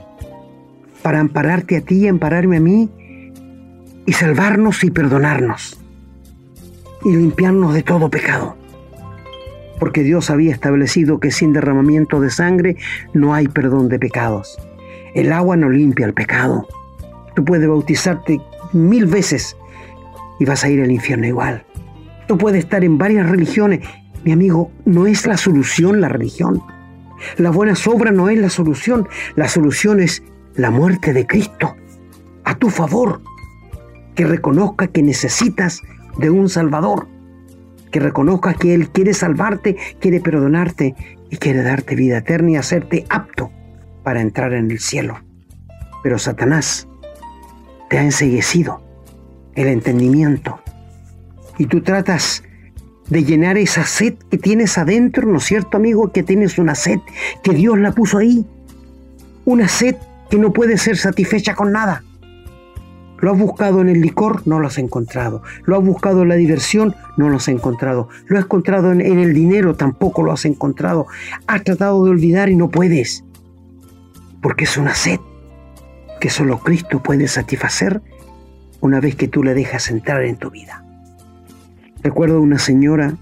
[1.03, 2.89] para ampararte a ti y ampararme a mí
[4.07, 5.77] y salvarnos y perdonarnos
[7.05, 8.58] y limpiarnos de todo pecado.
[9.79, 12.77] Porque Dios había establecido que sin derramamiento de sangre
[13.13, 14.59] no hay perdón de pecados.
[15.15, 16.67] El agua no limpia el pecado.
[17.35, 18.41] Tú puedes bautizarte
[18.73, 19.57] mil veces
[20.39, 21.65] y vas a ir al infierno igual.
[22.27, 23.81] Tú puedes estar en varias religiones.
[24.25, 26.63] Mi amigo, no es la solución la religión.
[27.37, 29.09] La buena obras no es la solución.
[29.35, 30.23] La solución es
[30.55, 31.75] la muerte de Cristo
[32.45, 33.23] a tu favor.
[34.15, 35.83] Que reconozca que necesitas
[36.19, 37.09] de un Salvador.
[37.91, 40.95] Que reconozca que Él quiere salvarte, quiere perdonarte
[41.31, 43.51] y quiere darte vida eterna y hacerte apto
[44.03, 45.21] para entrar en el cielo.
[46.03, 46.89] Pero Satanás
[47.89, 48.83] te ha enseguecido
[49.55, 50.61] el entendimiento.
[51.59, 52.45] Y tú tratas
[53.09, 56.13] de llenar esa sed que tienes adentro, ¿no es cierto, amigo?
[56.13, 57.01] Que tienes una sed
[57.43, 58.47] que Dios la puso ahí.
[59.45, 59.97] Una sed
[60.31, 62.05] que no puede ser satisfecha con nada.
[63.21, 65.43] Lo has buscado en el licor, no lo has encontrado.
[65.65, 68.09] Lo has buscado en la diversión, no lo has encontrado.
[68.27, 71.07] Lo has encontrado en, el dinero, tampoco lo has encontrado.
[71.47, 73.25] Has tratado de olvidar y no puedes.
[74.41, 75.19] Porque es una sed
[76.21, 78.03] que solo Cristo puede satisfacer
[78.81, 80.85] una vez que tú la dejas entrar en tu vida.
[82.03, 83.17] Recuerdo una señora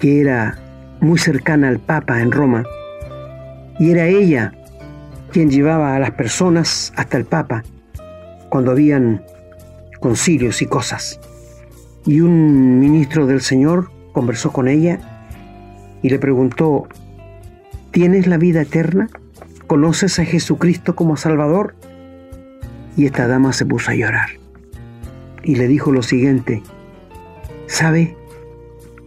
[0.00, 0.58] que era
[1.00, 2.64] muy cercana al Papa en Roma
[3.78, 4.52] y era ella
[5.30, 7.62] quien llevaba a las personas hasta el Papa
[8.48, 9.24] cuando habían
[10.00, 11.20] concilios y cosas.
[12.06, 15.00] Y un ministro del Señor conversó con ella
[16.02, 16.88] y le preguntó,
[17.90, 19.08] ¿tienes la vida eterna?
[19.66, 21.74] ¿Conoces a Jesucristo como Salvador?
[22.96, 24.30] Y esta dama se puso a llorar
[25.42, 26.62] y le dijo lo siguiente,
[27.66, 28.16] ¿sabe?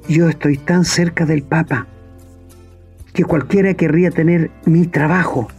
[0.07, 1.87] Yo estoy tan cerca del Papa
[3.13, 5.49] que cualquiera querría tener mi trabajo,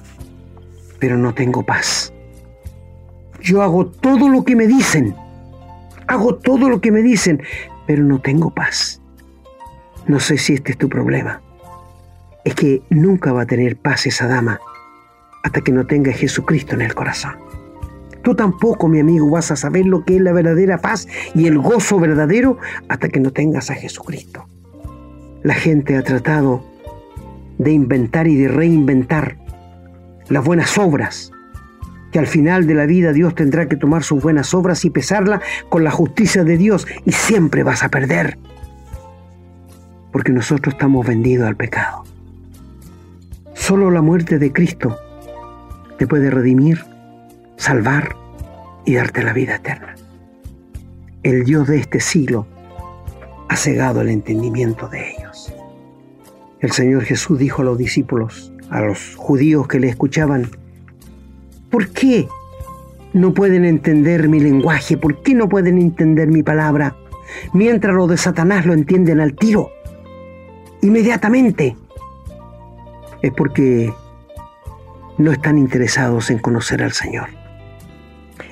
[0.99, 2.13] pero no tengo paz.
[3.43, 5.15] Yo hago todo lo que me dicen,
[6.07, 7.43] hago todo lo que me dicen,
[7.87, 9.01] pero no tengo paz.
[10.07, 11.41] No sé si este es tu problema.
[12.45, 14.61] Es que nunca va a tener paz esa dama
[15.43, 17.35] hasta que no tenga Jesucristo en el corazón.
[18.23, 21.59] Tú tampoco, mi amigo, vas a saber lo que es la verdadera paz y el
[21.59, 24.47] gozo verdadero hasta que no tengas a Jesucristo.
[25.43, 26.65] La gente ha tratado
[27.59, 29.37] de inventar y de reinventar
[30.29, 31.32] las buenas obras,
[32.13, 35.41] que al final de la vida Dios tendrá que tomar sus buenas obras y pesarla
[35.71, 38.39] con la justicia de Dios y siempre vas a perder,
[40.13, 42.05] porque nosotros estamos vendidos al pecado.
[43.55, 44.99] Solo la muerte de Cristo
[45.99, 46.85] te puede redimir
[47.57, 48.15] salvar
[48.85, 49.95] y darte la vida eterna.
[51.23, 52.47] El Dios de este siglo
[53.49, 55.55] ha cegado el entendimiento de ellos.
[56.61, 60.51] El Señor Jesús dijo a los discípulos, a los judíos que le escuchaban,
[61.73, 62.29] ¿por qué
[63.13, 64.97] no pueden entender mi lenguaje?
[64.97, 66.95] ¿Por qué no pueden entender mi palabra?
[67.53, 69.71] Mientras los de Satanás lo entienden al tiro,
[70.83, 71.77] inmediatamente.
[73.23, 73.93] Es porque
[75.19, 77.43] no están interesados en conocer al Señor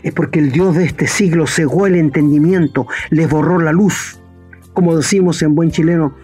[0.03, 4.21] es porque el Dios de este siglo cegó el entendimiento, les borró la luz.
[4.73, 6.15] Como decimos en buen chileno,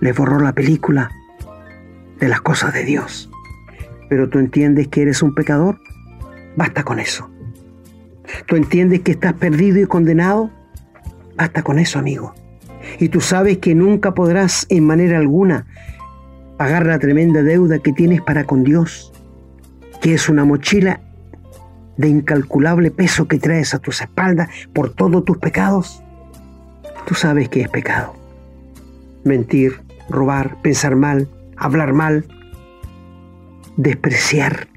[0.00, 1.10] les borró la película
[2.18, 3.30] de las cosas de Dios.
[4.08, 5.80] Pero tú entiendes que eres un pecador,
[6.56, 7.30] basta con eso.
[8.46, 10.50] Tú entiendes que estás perdido y condenado,
[11.36, 12.34] basta con eso, amigo.
[12.98, 15.66] Y tú sabes que nunca podrás en manera alguna
[16.56, 19.12] pagar la tremenda deuda que tienes para con Dios,
[20.00, 21.00] que es una mochila
[21.96, 26.02] de incalculable peso que traes a tus espaldas por todos tus pecados?
[27.06, 28.14] Tú sabes que es pecado.
[29.24, 32.26] Mentir, robar, pensar mal, hablar mal,
[33.76, 34.68] despreciar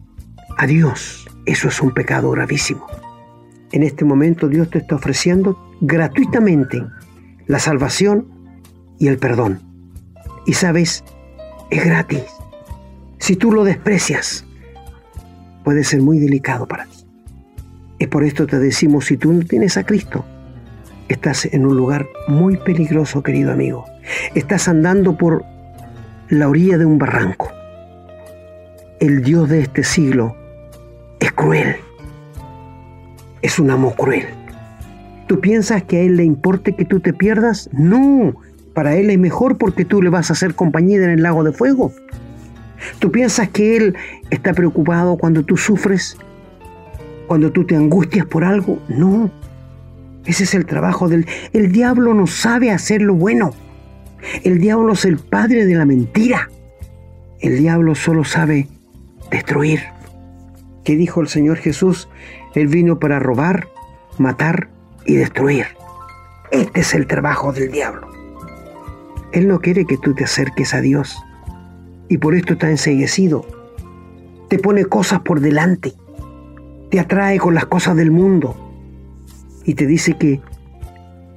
[0.58, 1.25] a Dios.
[1.46, 2.88] Eso es un pecado gravísimo.
[3.72, 6.84] En este momento Dios te está ofreciendo gratuitamente
[7.46, 8.28] la salvación
[8.98, 9.62] y el perdón.
[10.46, 11.04] Y sabes,
[11.70, 12.24] es gratis.
[13.20, 14.46] Si tú lo desprecias,
[15.64, 17.06] puede ser muy delicado para ti.
[18.00, 20.26] Es por esto te decimos, si tú no tienes a Cristo,
[21.08, 23.86] estás en un lugar muy peligroso, querido amigo.
[24.34, 25.44] Estás andando por
[26.30, 27.52] la orilla de un barranco.
[29.00, 30.36] El Dios de este siglo
[31.20, 31.76] es cruel.
[33.42, 34.26] Es un amo cruel.
[35.28, 37.70] ¿Tú piensas que a Él le importe que tú te pierdas?
[37.74, 38.36] No,
[38.74, 41.52] para Él es mejor porque tú le vas a hacer compañía en el lago de
[41.52, 41.92] fuego.
[43.00, 43.96] ¿Tú piensas que Él
[44.30, 46.18] está preocupado cuando tú sufres?
[47.28, 48.80] ¿Cuando tú te angustias por algo?
[48.88, 49.32] No.
[50.26, 51.26] Ese es el trabajo del...
[51.54, 53.52] El diablo no sabe hacer lo bueno.
[54.44, 56.50] El diablo es el padre de la mentira.
[57.40, 58.68] El diablo solo sabe
[59.32, 59.95] destruir.
[60.86, 62.08] ¿Qué dijo el Señor Jesús?
[62.54, 63.68] Él vino para robar,
[64.20, 64.70] matar
[65.04, 65.66] y destruir.
[66.52, 68.08] Este es el trabajo del diablo.
[69.32, 71.18] Él no quiere que tú te acerques a Dios
[72.08, 73.48] y por esto está enseguecido.
[74.48, 75.94] Te pone cosas por delante,
[76.92, 78.56] te atrae con las cosas del mundo
[79.66, 80.40] y te dice que,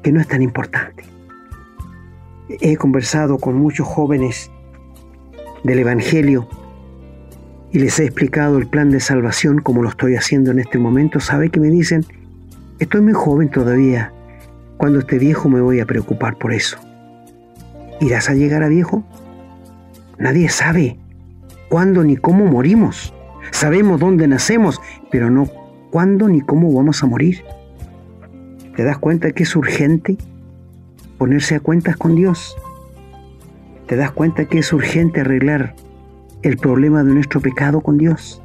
[0.03, 1.05] que no es tan importante.
[2.51, 4.51] He conversado con muchos jóvenes
[5.65, 6.47] del Evangelio
[7.73, 11.21] y les he explicado el plan de salvación como lo estoy haciendo en este momento.
[11.21, 12.05] ¿Sabe que me dicen?
[12.79, 14.13] Estoy muy joven todavía.
[14.77, 16.79] Cuando esté viejo me voy a preocupar por eso.
[18.01, 19.05] ¿Irás a llegar a viejo?
[20.19, 20.99] Nadie sabe
[21.69, 23.13] cuándo ni cómo morimos.
[23.51, 25.49] Sabemos dónde nacemos, pero no
[25.91, 27.43] cuándo ni cómo vamos a morir.
[28.77, 30.17] ¿Te das cuenta que es urgente
[31.19, 32.57] ponerse a cuentas con Dios?
[33.87, 35.75] ¿Te das cuenta que es urgente arreglar
[36.43, 38.43] el problema de nuestro pecado con Dios?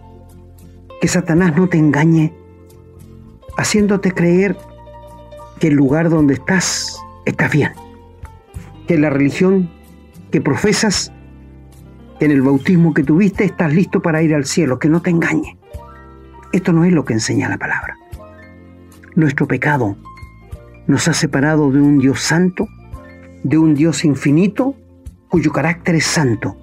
[1.02, 2.34] Que Satanás no te engañe
[3.58, 4.58] haciéndote creer
[5.60, 7.72] que el lugar donde estás está bien,
[8.88, 9.70] que la religión
[10.32, 11.12] que profesas
[12.20, 15.58] en el bautismo que tuviste estás listo para ir al cielo, que no te engañe.
[16.52, 17.98] Esto no es lo que enseña la palabra.
[19.16, 19.96] Nuestro pecado
[20.88, 22.68] nos ha separado de un Dios santo,
[23.44, 24.76] de un Dios infinito,
[25.30, 26.58] cuyo carácter es santo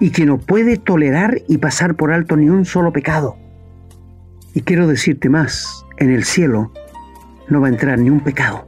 [0.00, 3.36] y que no puede tolerar y pasar por alto ni un solo pecado.
[4.54, 6.72] Y quiero decirte más, en el cielo
[7.48, 8.66] no va a entrar ni un pecado.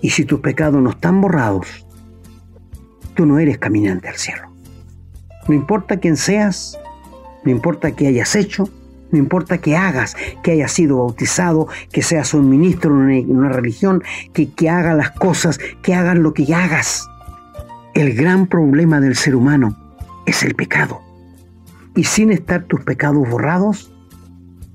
[0.00, 1.86] Y si tus pecados no están borrados,
[3.14, 4.50] tú no eres caminante al cielo.
[5.48, 6.78] No importa quién seas,
[7.44, 8.70] no importa qué hayas hecho,
[9.10, 14.02] no importa qué hagas, que hayas sido bautizado, que seas un ministro en una, religión,
[14.32, 17.08] que, que hagas las cosas, que hagas lo que hagas.
[17.92, 19.89] El gran problema del ser humano
[20.26, 21.00] es el pecado.
[21.96, 23.92] Y sin estar tus pecados borrados,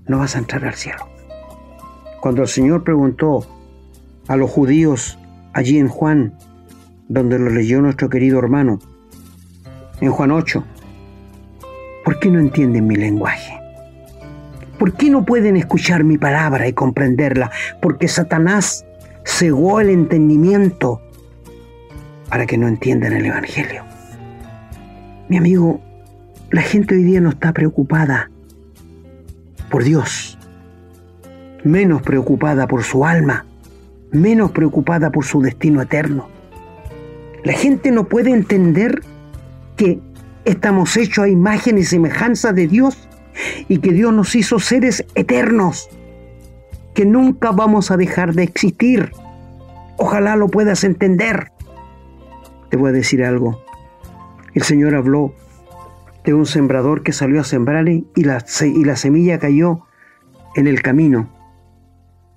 [0.07, 1.07] no vas a entrar al cielo.
[2.21, 3.45] Cuando el Señor preguntó
[4.27, 5.17] a los judíos
[5.53, 6.33] allí en Juan,
[7.07, 8.79] donde lo leyó nuestro querido hermano,
[10.01, 10.63] en Juan 8.
[12.03, 13.59] ¿Por qué no entienden mi lenguaje?
[14.77, 17.51] ¿Por qué no pueden escuchar mi palabra y comprenderla?
[17.81, 18.85] Porque Satanás
[19.23, 21.01] cegó el entendimiento
[22.29, 23.83] para que no entiendan el Evangelio.
[25.27, 25.81] Mi amigo,
[26.51, 28.29] la gente hoy día no está preocupada
[29.71, 30.37] por Dios,
[31.63, 33.43] menos preocupada por su alma,
[34.11, 36.29] menos preocupada por su destino eterno.
[37.43, 39.01] La gente no puede entender
[39.75, 39.99] que
[40.45, 43.09] estamos hechos a imagen y semejanza de Dios
[43.67, 45.89] y que Dios nos hizo seres eternos,
[46.93, 49.11] que nunca vamos a dejar de existir.
[49.97, 51.51] Ojalá lo puedas entender.
[52.69, 53.64] Te voy a decir algo.
[54.55, 55.35] El Señor habló
[56.23, 59.81] de un sembrador que salió a sembrar y la, y la semilla cayó
[60.55, 61.29] en el camino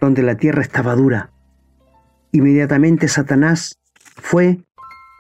[0.00, 1.30] donde la tierra estaba dura.
[2.32, 3.78] Inmediatamente Satanás
[4.16, 4.58] fue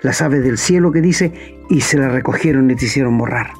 [0.02, 3.50] las aves del cielo que dice, y se la recogieron y te hicieron borrar.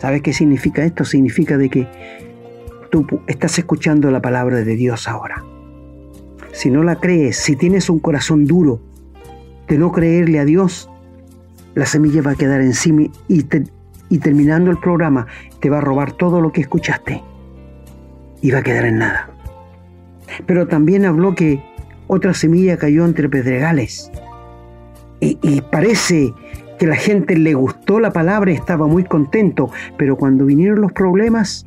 [0.00, 1.04] ¿Sabes qué significa esto?
[1.04, 1.88] Significa de que
[2.90, 5.44] tú estás escuchando la palabra de Dios ahora.
[6.52, 8.80] Si no la crees, si tienes un corazón duro
[9.66, 10.88] de no creerle a Dios,
[11.74, 15.26] la semilla va a quedar encima y, terminando el programa
[15.60, 17.22] te va a robar todo lo que escuchaste
[18.40, 19.28] y va a quedar en nada.
[20.46, 21.62] Pero también habló que
[22.06, 24.10] otra semilla cayó entre pedregales
[25.20, 26.32] y, parece
[26.78, 30.92] que la gente le gustó la palabra y estaba muy contento, pero cuando vinieron los
[30.92, 31.66] problemas,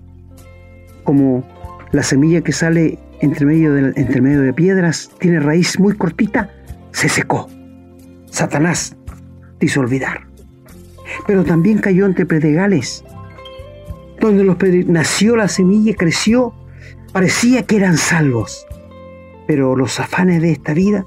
[1.03, 1.43] como
[1.91, 3.47] la semilla que sale entre
[3.95, 6.51] entre medio de piedras tiene raíz muy cortita,
[6.91, 7.49] se secó.
[8.29, 8.95] Satanás
[9.59, 10.27] te hizo olvidar.
[11.25, 13.03] Pero también cayó entre pedregales,
[14.19, 16.53] donde los nació la semilla, creció,
[17.13, 18.65] parecía que eran salvos.
[19.47, 21.05] Pero los afanes de esta vida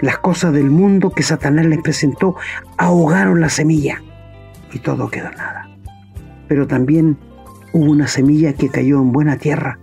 [0.00, 2.36] Las cosas del mundo que Satanás les presentó
[2.76, 4.02] ahogaron la semilla
[4.72, 5.70] y todo quedó nada.
[6.48, 7.16] Pero también
[7.72, 9.78] hubo una semilla que cayó en buena tierra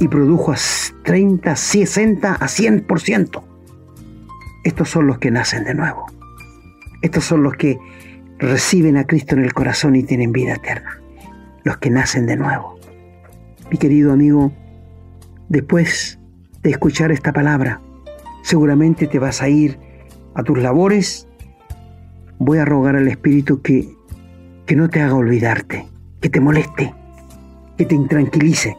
[0.00, 0.56] y produjo a
[1.04, 3.42] 30, 60, a 100%.
[4.64, 6.06] Estos son los que nacen de nuevo.
[7.02, 7.78] Estos son los que
[8.38, 11.00] reciben a Cristo en el corazón y tienen vida eterna.
[11.64, 12.78] Los que nacen de nuevo.
[13.70, 14.52] Mi querido amigo,
[15.48, 16.18] después
[16.62, 17.80] de escuchar esta palabra,
[18.42, 19.78] seguramente te vas a ir
[20.34, 21.28] a tus labores.
[22.38, 23.88] Voy a rogar al Espíritu que,
[24.66, 25.86] que no te haga olvidarte,
[26.20, 26.94] que te moleste,
[27.76, 28.76] que te intranquilice.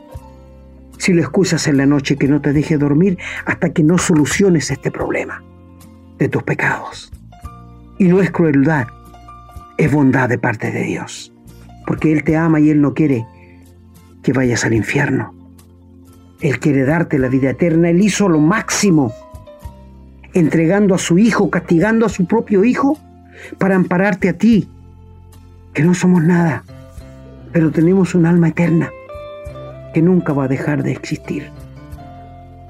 [0.98, 4.72] Si lo excusas en la noche, que no te deje dormir hasta que no soluciones
[4.72, 5.44] este problema
[6.18, 7.12] de tus pecados.
[8.00, 8.88] Y no es crueldad,
[9.78, 11.34] es bondad de parte de Dios.
[11.86, 13.26] Porque Él te ama y Él no quiere
[14.24, 15.34] que vayas al infierno.
[16.42, 17.90] Él quiere darte la vida eterna.
[17.90, 19.14] Él hizo lo máximo,
[20.34, 22.98] entregando a su Hijo, castigando a su propio Hijo,
[23.58, 24.70] para ampararte a ti,
[25.74, 26.64] que no somos nada,
[27.52, 28.90] pero tenemos un alma eterna
[29.94, 31.50] que nunca va a dejar de existir.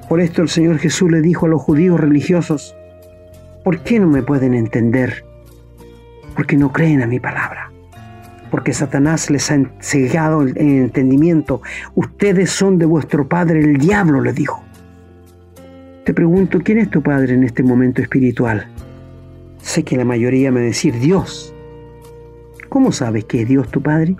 [0.07, 2.75] Por esto el Señor Jesús le dijo a los judíos religiosos,
[3.63, 5.25] ¿por qué no me pueden entender?
[6.35, 7.71] Porque no creen a mi palabra.
[8.51, 11.61] Porque Satanás les ha cegado el entendimiento.
[11.95, 14.63] Ustedes son de vuestro padre el diablo, le dijo.
[16.03, 18.67] Te pregunto, ¿quién es tu padre en este momento espiritual?
[19.61, 21.53] Sé que la mayoría me va decir Dios.
[22.69, 24.15] ¿Cómo sabes que es Dios tu padre?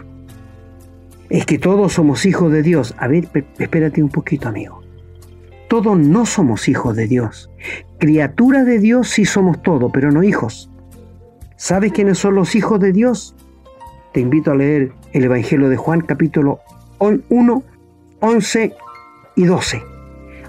[1.30, 2.94] Es que todos somos hijos de Dios.
[2.98, 3.28] A ver,
[3.58, 4.79] espérate un poquito, amigo.
[5.70, 7.52] Todos no somos hijos de Dios.
[8.00, 10.68] Criatura de Dios sí somos todos, pero no hijos.
[11.58, 13.36] ¿Sabes quiénes son los hijos de Dios?
[14.12, 16.60] Te invito a leer el Evangelio de Juan capítulo
[16.98, 17.64] 1,
[18.20, 18.74] 11
[19.36, 19.84] y 12.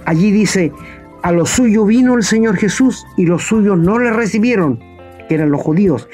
[0.07, 0.73] Allí dice,
[1.21, 4.81] a lo suyo vino el Señor Jesús y los suyos no le recibieron,
[5.29, 6.09] que eran los judíos.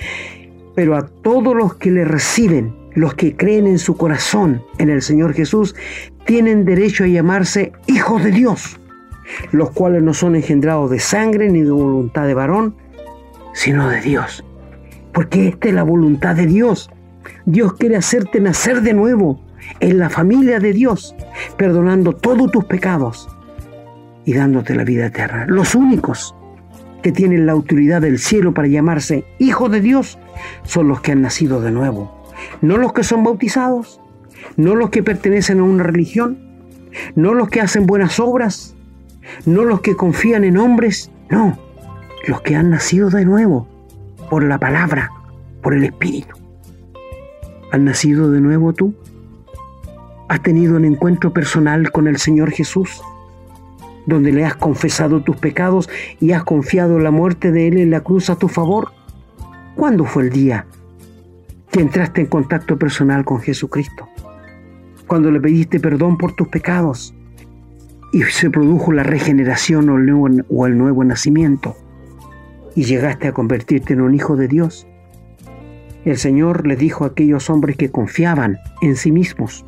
[0.74, 5.00] Pero a todos los que le reciben, los que creen en su corazón en el
[5.00, 5.76] Señor Jesús,
[6.24, 8.80] tienen derecho a llamarse hijos de Dios
[9.52, 12.76] los cuales no son engendrados de sangre ni de voluntad de varón,
[13.54, 14.44] sino de Dios.
[15.12, 16.90] Porque esta es la voluntad de Dios.
[17.46, 19.40] Dios quiere hacerte nacer de nuevo
[19.80, 21.14] en la familia de Dios,
[21.56, 23.28] perdonando todos tus pecados
[24.24, 25.46] y dándote la vida eterna.
[25.48, 26.34] Los únicos
[27.02, 30.18] que tienen la autoridad del cielo para llamarse hijos de Dios
[30.64, 32.24] son los que han nacido de nuevo.
[32.60, 34.00] No los que son bautizados,
[34.56, 36.38] no los que pertenecen a una religión,
[37.14, 38.75] no los que hacen buenas obras,
[39.44, 41.58] no los que confían en hombres, no,
[42.26, 43.68] los que han nacido de nuevo
[44.30, 45.10] por la palabra,
[45.62, 46.36] por el Espíritu.
[47.72, 48.94] ¿Has nacido de nuevo tú?
[50.28, 53.02] ¿Has tenido un encuentro personal con el Señor Jesús?
[54.06, 58.00] donde le has confesado tus pecados y has confiado la muerte de Él en la
[58.00, 58.92] cruz a tu favor?
[59.74, 60.66] ¿Cuándo fue el día
[61.70, 64.08] que entraste en contacto personal con Jesucristo?
[65.06, 67.14] Cuando le pediste perdón por tus pecados
[68.12, 71.76] y se produjo la regeneración o el, nuevo, nacimiento
[72.74, 74.86] y llegaste a convertirte en un hijo de Dios.
[76.04, 79.64] El Señor le dijo a aquellos hombres que confiaban en sí mismos,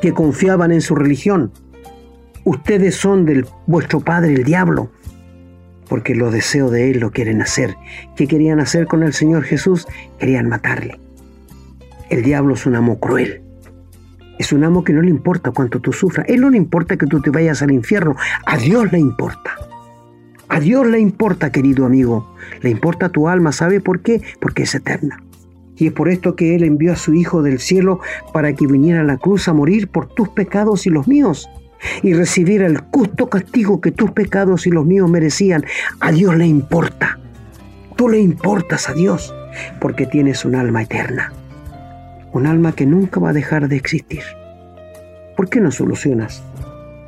[0.00, 1.52] que confiaban en su religión,
[2.44, 4.90] ustedes son del vuestro padre el diablo,
[5.88, 7.74] porque los deseos de él lo quieren hacer.
[8.16, 9.86] ¿Qué querían hacer con el Señor Jesús?
[10.18, 10.98] Querían matarle.
[12.08, 13.42] El diablo es un amo cruel.
[14.40, 16.26] Es un amo que no le importa cuánto tú sufras.
[16.26, 18.16] Él no le importa que tú te vayas al infierno.
[18.46, 19.54] A Dios le importa.
[20.48, 22.34] A Dios le importa, querido amigo.
[22.62, 23.52] Le importa tu alma.
[23.52, 24.22] ¿Sabe por qué?
[24.40, 25.22] Porque es eterna.
[25.76, 28.00] Y es por esto que Él envió a su Hijo del cielo
[28.32, 31.46] para que viniera a la cruz a morir por tus pecados y los míos
[32.02, 35.66] y recibiera el justo castigo que tus pecados y los míos merecían.
[36.00, 37.18] A Dios le importa.
[37.94, 39.34] Tú le importas a Dios
[39.82, 41.30] porque tienes un alma eterna
[42.32, 44.22] un alma que nunca va a dejar de existir.
[45.36, 46.42] ¿Por qué no solucionas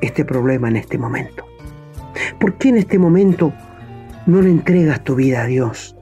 [0.00, 1.44] este problema en este momento?
[2.40, 3.52] ¿Por qué en este momento
[4.26, 5.96] no le entregas tu vida a Dios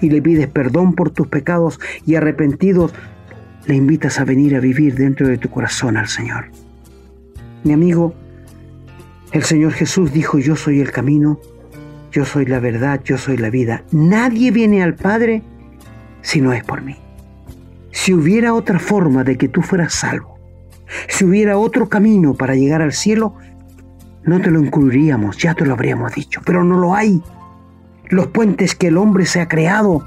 [0.00, 2.92] y le pides perdón por tus pecados y arrepentidos
[3.66, 6.46] le invitas a venir a vivir dentro de tu corazón al Señor?
[7.64, 8.14] Mi amigo,
[9.32, 11.40] el Señor Jesús dijo, yo soy el camino,
[12.12, 13.84] yo soy la verdad, yo soy la vida.
[13.90, 15.42] Nadie viene al Padre
[16.22, 17.03] si no es por mí.
[17.94, 20.36] Si hubiera otra forma de que tú fueras salvo,
[21.08, 23.36] si hubiera otro camino para llegar al cielo,
[24.24, 27.22] no te lo incluiríamos, ya te lo habríamos dicho, pero no lo hay.
[28.08, 30.04] Los puentes que el hombre se ha creado,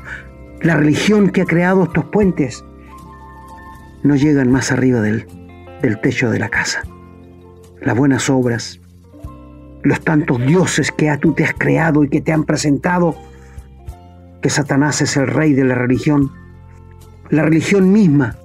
[0.61, 2.65] la religión que ha creado estos puentes,
[4.03, 5.25] no llegan más arriba del,
[5.81, 6.83] del techo de la casa.
[7.79, 8.81] Las buenas obras,
[9.83, 13.15] los tantos dioses que tú te has creado y que te han presentado,
[14.41, 16.46] que Satanás es el rey de la religión.
[17.29, 18.37] La religión misma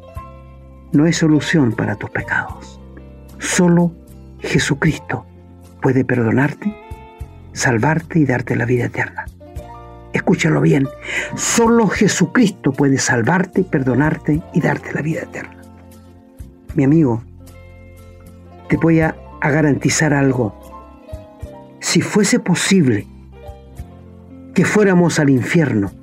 [0.91, 2.80] no es solución para tus pecados.
[3.39, 3.93] Solo
[4.41, 5.24] Jesucristo
[5.80, 6.74] puede perdonarte,
[7.53, 9.26] salvarte y darte la vida eterna.
[10.12, 10.89] Escúchalo bien,
[11.37, 15.62] solo Jesucristo puede salvarte, perdonarte y darte la vida eterna.
[16.74, 17.22] Mi amigo,
[18.68, 20.59] te voy a, a garantizar algo.
[21.78, 23.07] Si fuese posible
[24.55, 26.01] que fuéramos al infierno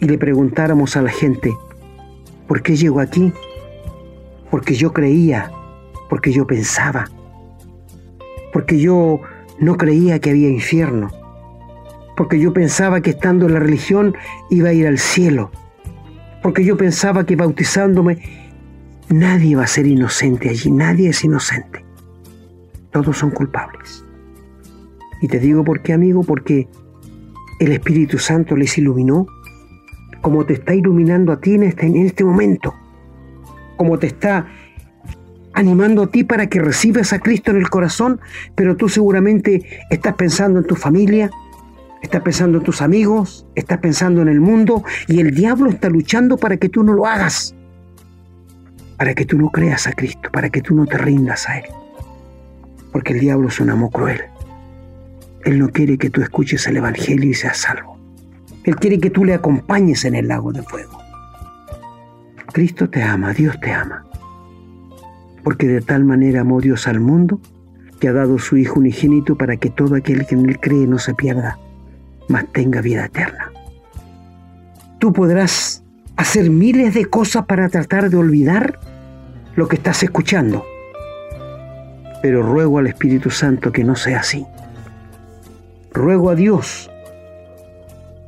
[0.00, 1.54] y le preguntáramos a la gente,
[2.48, 3.32] ¿por qué llego aquí?
[4.50, 5.52] Porque yo creía,
[6.08, 7.08] porque yo pensaba,
[8.52, 9.20] porque yo
[9.58, 11.10] no creía que había infierno,
[12.16, 14.16] porque yo pensaba que estando en la religión
[14.48, 15.50] iba a ir al cielo,
[16.42, 18.18] porque yo pensaba que bautizándome
[19.10, 21.84] nadie va a ser inocente allí, nadie es inocente,
[22.90, 24.04] todos son culpables.
[25.20, 26.66] Y te digo por qué, amigo, porque
[27.58, 29.26] el Espíritu Santo les iluminó,
[30.20, 32.74] como te está iluminando a ti en este, en este momento,
[33.76, 34.46] como te está
[35.52, 38.20] animando a ti para que recibas a Cristo en el corazón,
[38.54, 41.30] pero tú seguramente estás pensando en tu familia,
[42.02, 46.36] estás pensando en tus amigos, estás pensando en el mundo y el diablo está luchando
[46.36, 47.54] para que tú no lo hagas,
[48.96, 51.66] para que tú no creas a Cristo, para que tú no te rindas a Él,
[52.92, 54.20] porque el diablo es un amo cruel.
[55.44, 57.99] Él no quiere que tú escuches el Evangelio y seas salvo.
[58.64, 60.98] Él quiere que tú le acompañes en el lago de fuego.
[62.52, 64.04] Cristo te ama, Dios te ama.
[65.42, 67.40] Porque de tal manera amó Dios al mundo
[67.98, 70.98] que ha dado su Hijo unigénito para que todo aquel que en él cree no
[70.98, 71.58] se pierda,
[72.28, 73.52] mas tenga vida eterna.
[74.98, 75.82] Tú podrás
[76.16, 78.78] hacer miles de cosas para tratar de olvidar
[79.56, 80.64] lo que estás escuchando,
[82.22, 84.46] pero ruego al Espíritu Santo que no sea así
[85.92, 86.89] ruego a Dios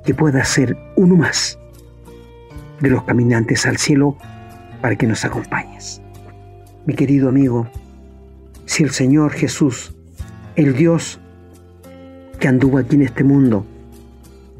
[0.04, 1.58] que pueda ser uno más
[2.80, 4.16] de los caminantes al cielo
[4.80, 6.02] para que nos acompañes.
[6.86, 7.68] Mi querido amigo,
[8.66, 9.94] si el Señor Jesús,
[10.56, 11.20] el Dios
[12.38, 13.64] que anduvo aquí en este mundo,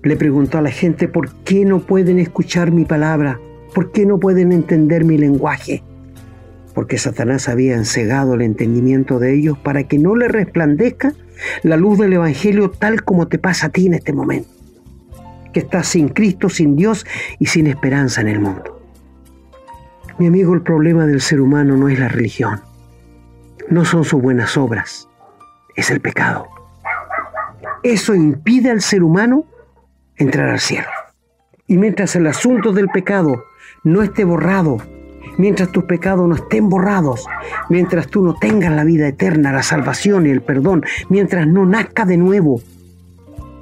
[0.03, 3.41] le preguntó a la gente por qué no pueden escuchar mi palabra,
[3.75, 5.83] por qué no pueden entender mi lenguaje,
[6.75, 11.15] porque Satanás había ensegado el entendimiento de ellos para que no le resplandezca
[11.63, 14.49] la luz del Evangelio tal como te pasa a ti en este momento,
[15.53, 17.07] que estás sin Cristo, sin Dios
[17.39, 18.81] y sin esperanza en el mundo.
[20.19, 22.61] Mi amigo, el problema del ser humano no es la religión,
[23.69, 25.09] no son sus buenas obras,
[25.77, 26.49] es el pecado.
[27.83, 29.47] Eso impide al ser humano
[30.17, 30.89] entrar al cielo.
[31.67, 33.45] Y mientras el asunto del pecado
[33.83, 34.79] no esté borrado
[35.39, 37.27] mientras tus pecados no estén borrados,
[37.69, 42.05] mientras tú no tengas la vida eterna, la salvación y el perdón, mientras no nazca
[42.05, 42.61] de nuevo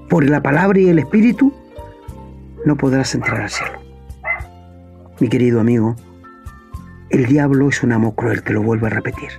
[0.09, 1.53] por la palabra y el Espíritu,
[2.65, 3.79] no podrás entrar al cielo.
[5.21, 5.97] Mi querido amigo,
[7.11, 9.31] el diablo es un amo cruel, te lo vuelvo a repetir.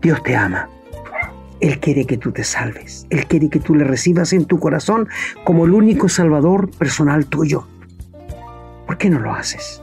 [0.00, 0.68] Dios te ama.
[1.60, 3.06] Él quiere que tú te salves.
[3.10, 5.08] Él quiere que tú le recibas en tu corazón
[5.44, 7.66] como el único salvador personal tuyo.
[8.86, 9.82] ¿Por qué no lo haces?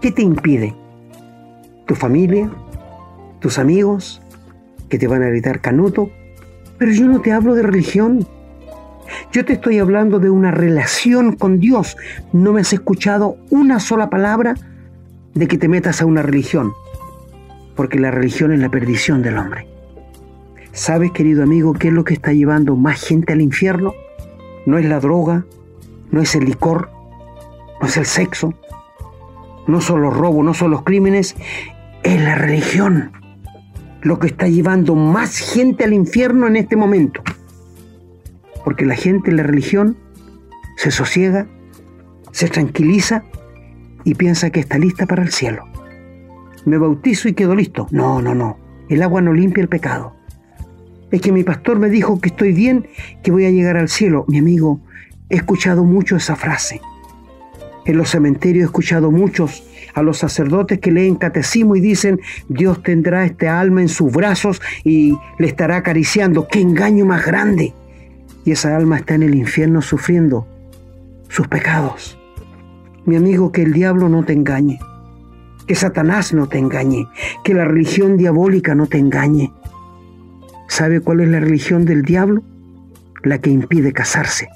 [0.00, 0.74] ¿Qué te impide?
[1.86, 2.50] tu familia,
[3.40, 4.22] tus amigos,
[4.88, 6.10] que te van a gritar canuto.
[6.78, 8.26] Pero yo no te hablo de religión.
[9.32, 11.96] Yo te estoy hablando de una relación con Dios.
[12.32, 14.54] No me has escuchado una sola palabra
[15.34, 16.72] de que te metas a una religión.
[17.74, 19.66] Porque la religión es la perdición del hombre.
[20.72, 23.94] ¿Sabes, querido amigo, qué es lo que está llevando más gente al infierno?
[24.66, 25.44] No es la droga,
[26.10, 26.90] no es el licor,
[27.80, 28.54] no es el sexo,
[29.66, 31.36] no son los robos, no son los crímenes,
[32.02, 33.12] es la religión
[34.02, 37.22] lo que está llevando más gente al infierno en este momento.
[38.64, 39.96] Porque la gente en la religión
[40.76, 41.46] se sosiega,
[42.32, 43.24] se tranquiliza
[44.04, 45.64] y piensa que está lista para el cielo.
[46.64, 47.86] Me bautizo y quedo listo.
[47.90, 48.58] No, no, no.
[48.88, 50.14] El agua no limpia el pecado.
[51.10, 52.86] Es que mi pastor me dijo que estoy bien,
[53.22, 54.24] que voy a llegar al cielo.
[54.28, 54.80] Mi amigo,
[55.28, 56.80] he escuchado mucho esa frase.
[57.84, 62.82] En los cementerios he escuchado muchos a los sacerdotes que leen catecismo y dicen, Dios
[62.82, 66.46] tendrá este alma en sus brazos y le estará acariciando.
[66.48, 67.74] ¡Qué engaño más grande!
[68.44, 70.46] Y esa alma está en el infierno sufriendo
[71.28, 72.18] sus pecados.
[73.04, 74.78] Mi amigo, que el diablo no te engañe,
[75.66, 77.08] que Satanás no te engañe,
[77.44, 79.52] que la religión diabólica no te engañe.
[80.68, 82.42] ¿Sabe cuál es la religión del diablo?
[83.22, 84.48] La que impide casarse,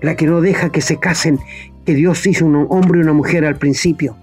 [0.00, 1.38] la que no deja que se casen
[1.84, 4.16] que Dios hizo un hombre y una mujer al principio.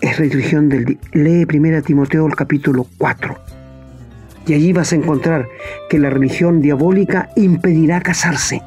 [0.00, 0.98] Es religión del...
[1.12, 3.55] Lee 1 Timoteo el capítulo 4.
[4.46, 5.48] Y allí vas a encontrar
[5.90, 8.62] que la religión diabólica impedirá casarse,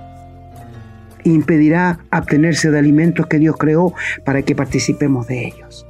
[1.24, 3.94] impedirá abstenerse de alimentos que Dios creó
[4.26, 5.86] para que participemos de ellos.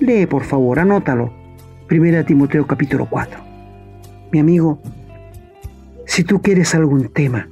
[0.00, 1.32] Lee, por favor, anótalo.
[1.90, 3.38] 1 Timoteo capítulo 4.
[4.32, 4.80] Mi amigo,
[6.06, 7.48] si tú quieres algún tema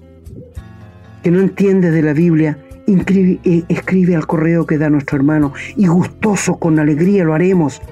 [1.22, 5.86] que no entiendes de la Biblia, eh, escribe al correo que da nuestro hermano y
[5.86, 7.82] gustoso, con alegría lo haremos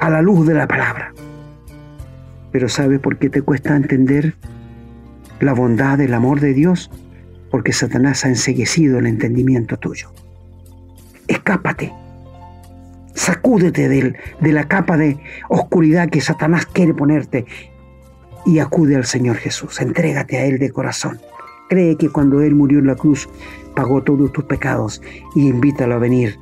[0.00, 1.12] a la luz de la palabra.
[2.52, 4.34] Pero ¿sabes por qué te cuesta entender
[5.40, 6.90] la bondad, el amor de Dios?
[7.50, 10.12] Porque Satanás ha enseguecido el entendimiento tuyo.
[11.26, 11.92] Escápate.
[13.14, 15.18] Sacúdete de, de la capa de
[15.48, 17.46] oscuridad que Satanás quiere ponerte
[18.46, 19.80] y acude al Señor Jesús.
[19.80, 21.18] Entrégate a Él de corazón.
[21.68, 23.28] Cree que cuando Él murió en la cruz
[23.74, 25.02] pagó todos tus pecados
[25.34, 26.38] y invítalo a venir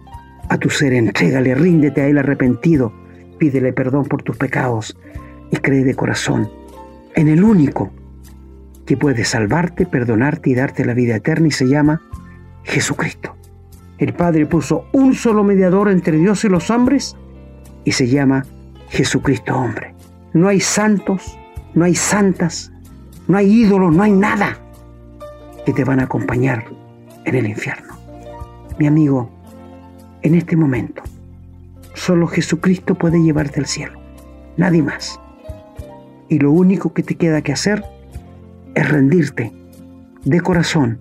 [0.48, 0.92] a tu ser.
[0.92, 2.92] Entrégale, ríndete a Él arrepentido.
[3.38, 4.96] Pídele perdón por tus pecados
[5.50, 6.50] y cree de corazón
[7.14, 7.90] en el único
[8.84, 12.02] que puede salvarte, perdonarte y darte la vida eterna y se llama
[12.62, 13.34] Jesucristo.
[13.98, 17.16] El Padre puso un solo mediador entre Dios y los hombres
[17.84, 18.44] y se llama
[18.88, 19.94] Jesucristo hombre.
[20.34, 21.38] No hay santos,
[21.74, 22.70] no hay santas,
[23.26, 24.58] no hay ídolos, no hay nada
[25.64, 26.64] que te van a acompañar
[27.24, 27.94] en el infierno.
[28.78, 29.30] Mi amigo,
[30.22, 31.02] en este momento,
[31.94, 33.98] solo Jesucristo puede llevarte al cielo,
[34.56, 35.18] nadie más.
[36.28, 37.84] Y lo único que te queda que hacer
[38.74, 39.52] es rendirte
[40.24, 40.98] de corazón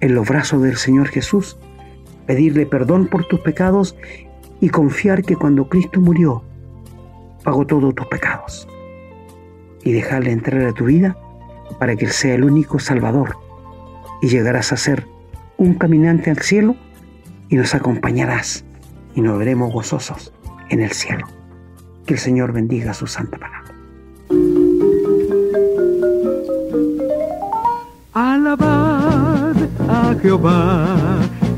[0.00, 1.56] en los brazos del Señor Jesús,
[2.26, 3.96] pedirle perdón por tus pecados
[4.60, 6.42] y confiar que cuando Cristo murió,
[7.44, 8.68] pagó todos tus pecados.
[9.84, 11.16] Y dejarle entrar a tu vida
[11.78, 13.36] para que Él sea el único Salvador.
[14.20, 15.06] Y llegarás a ser
[15.56, 16.76] un caminante al cielo
[17.48, 18.64] y nos acompañarás
[19.14, 20.32] y nos veremos gozosos
[20.68, 21.26] en el cielo.
[22.06, 23.67] Que el Señor bendiga su santa palabra.
[28.14, 29.54] Alabad
[29.88, 30.86] a Jehová,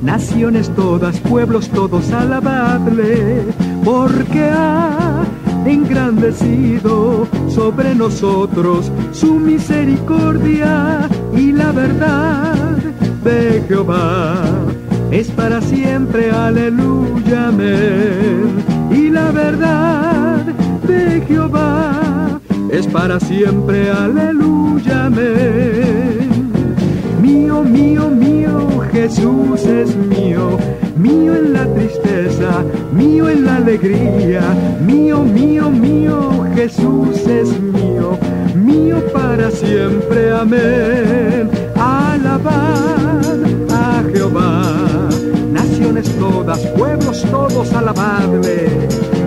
[0.03, 3.45] naciones todas, pueblos todos, alabadle,
[3.85, 5.25] porque ha
[5.65, 12.77] engrandecido sobre nosotros su misericordia y la verdad
[13.23, 14.35] de Jehová
[15.11, 18.65] es para siempre, aleluya, amén.
[18.91, 20.45] Y la verdad
[20.87, 22.41] de Jehová
[22.71, 25.90] es para siempre, aleluya, amén.
[27.65, 30.59] Mío, mío, Jesús es mío,
[30.97, 34.41] mío en la tristeza, mío en la alegría,
[34.85, 38.19] mío, mío, mío, Jesús es mío,
[38.55, 41.51] mío para siempre, amén.
[41.77, 43.39] Alabad
[43.71, 45.09] a Jehová,
[45.53, 48.69] naciones todas, pueblos todos, alabadle,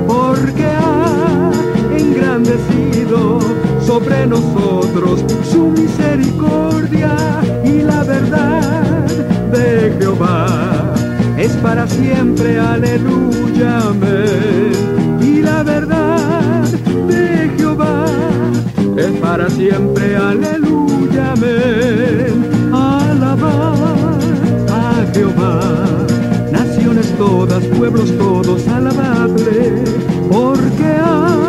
[0.08, 1.52] porque ha
[1.96, 3.40] engrandecido
[3.86, 7.16] sobre nosotros su misericordia
[7.64, 9.06] y la verdad
[9.52, 10.94] de Jehová
[11.38, 13.80] es para siempre, aleluya.
[15.22, 16.64] Y la verdad
[17.08, 18.06] de Jehová
[18.98, 22.50] es para siempre, aleluya, amén.
[22.74, 24.20] Alabad
[24.70, 25.60] a Jehová,
[26.52, 29.84] naciones todas, pueblos todos, alabadle,
[30.30, 31.43] porque ha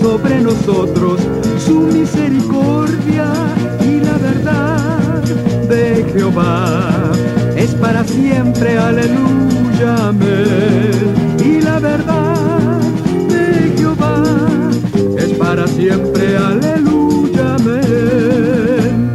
[0.00, 1.20] sobre nosotros
[1.58, 3.32] su misericordia
[3.80, 5.22] y la verdad
[5.68, 7.12] de Jehová
[7.56, 11.38] es para siempre, aleluya, amén.
[11.44, 12.80] Y la verdad
[13.28, 14.22] de Jehová
[15.16, 19.08] es para siempre, aleluya, amén.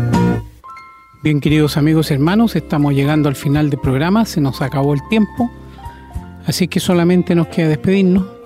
[1.23, 5.01] Bien, queridos amigos y hermanos, estamos llegando al final del programa, se nos acabó el
[5.09, 5.51] tiempo,
[6.45, 8.36] así que solamente nos queda despedirnos.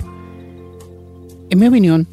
[1.51, 2.07] En mi opinión,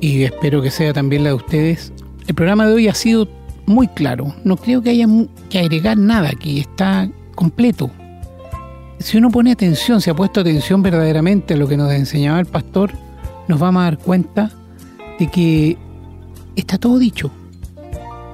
[0.00, 1.92] y espero que sea también la de ustedes,
[2.26, 3.28] el programa de hoy ha sido
[3.66, 4.34] muy claro.
[4.42, 5.06] No creo que haya
[5.48, 7.88] que agregar nada aquí, está completo.
[8.98, 12.46] Si uno pone atención, si ha puesto atención verdaderamente a lo que nos enseñaba el
[12.46, 12.90] pastor,
[13.46, 14.50] nos vamos a dar cuenta
[15.20, 15.78] de que
[16.56, 17.30] está todo dicho.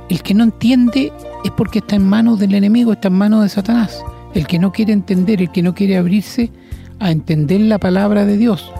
[0.08, 1.12] El que no entiende
[1.44, 4.02] es porque está en manos del enemigo, está en manos de Satanás.
[4.32, 6.50] El que no quiere entender, el que no quiere abrirse
[6.98, 8.72] a entender la palabra de Dios,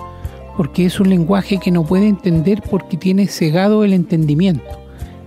[0.57, 4.65] porque es un lenguaje que no puede entender porque tiene cegado el entendimiento.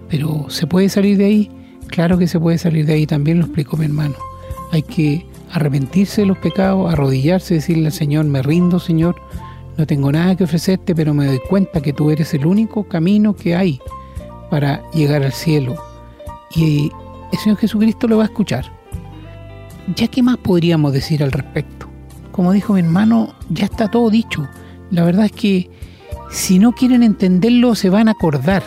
[0.09, 1.51] Pero ¿se puede salir de ahí?
[1.87, 4.15] Claro que se puede salir de ahí, también lo explicó mi hermano.
[4.71, 9.15] Hay que arrepentirse de los pecados, arrodillarse, decirle al Señor, me rindo Señor,
[9.77, 13.35] no tengo nada que ofrecerte, pero me doy cuenta que tú eres el único camino
[13.35, 13.79] que hay
[14.49, 15.75] para llegar al cielo.
[16.55, 16.91] Y
[17.31, 18.71] el Señor Jesucristo lo va a escuchar.
[19.95, 21.87] ¿Ya qué más podríamos decir al respecto?
[22.31, 24.47] Como dijo mi hermano, ya está todo dicho.
[24.91, 25.69] La verdad es que
[26.29, 28.63] si no quieren entenderlo se van a acordar.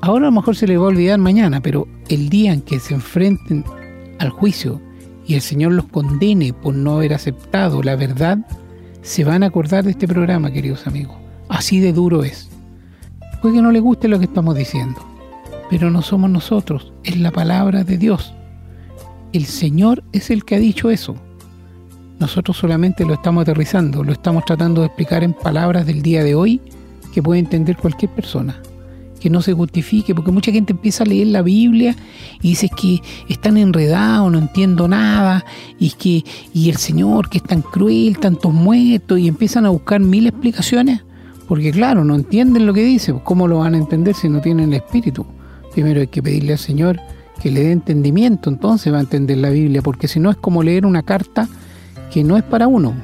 [0.00, 2.80] Ahora a lo mejor se les va a olvidar mañana, pero el día en que
[2.80, 3.64] se enfrenten
[4.18, 4.80] al juicio
[5.26, 8.38] y el Señor los condene por no haber aceptado la verdad,
[9.02, 11.16] se van a acordar de este programa, queridos amigos.
[11.48, 12.48] Así de duro es.
[13.40, 15.00] Puede que no les guste lo que estamos diciendo,
[15.70, 18.34] pero no somos nosotros, es la palabra de Dios.
[19.32, 21.14] El Señor es el que ha dicho eso.
[22.20, 26.34] Nosotros solamente lo estamos aterrizando, lo estamos tratando de explicar en palabras del día de
[26.34, 26.60] hoy
[27.14, 28.60] que puede entender cualquier persona.
[29.18, 31.96] Que no se justifique, porque mucha gente empieza a leer la Biblia
[32.42, 33.00] y dice que
[33.30, 35.46] están enredados, no entiendo nada,
[35.78, 40.00] y que, y el Señor que es tan cruel, tantos muertos, y empiezan a buscar
[40.00, 41.00] mil explicaciones,
[41.48, 44.74] porque claro, no entienden lo que dice, ¿cómo lo van a entender si no tienen
[44.74, 45.24] el Espíritu?
[45.72, 47.00] Primero hay que pedirle al Señor
[47.42, 50.62] que le dé entendimiento, entonces va a entender la Biblia, porque si no es como
[50.62, 51.48] leer una carta
[52.10, 52.94] que no es para uno.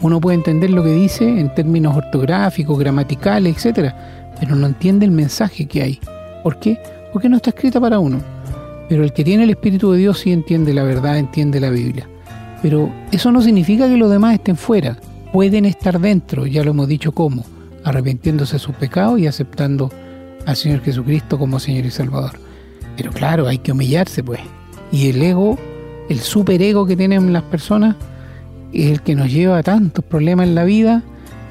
[0.00, 5.12] Uno puede entender lo que dice en términos ortográficos, gramaticales, etcétera, pero no entiende el
[5.12, 6.00] mensaje que hay.
[6.42, 6.78] ¿Por qué?
[7.12, 8.20] Porque no está escrita para uno.
[8.88, 12.08] Pero el que tiene el Espíritu de Dios sí entiende la verdad, entiende la Biblia.
[12.62, 14.96] Pero eso no significa que los demás estén fuera.
[15.32, 17.44] Pueden estar dentro, ya lo hemos dicho cómo,
[17.84, 19.90] arrepintiéndose de sus pecados y aceptando
[20.46, 22.32] al Señor Jesucristo como Señor y Salvador.
[22.96, 24.40] Pero claro, hay que humillarse pues.
[24.92, 25.58] Y el ego,
[26.08, 27.96] el superego que tienen las personas,
[28.84, 31.02] es el que nos lleva a tantos problemas en la vida,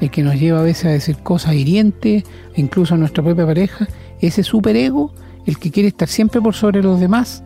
[0.01, 2.23] el que nos lleva a veces a decir cosas hirientes,
[2.55, 3.87] incluso a nuestra propia pareja,
[4.21, 5.13] ese superego,
[5.45, 7.43] el que quiere estar siempre por sobre los demás,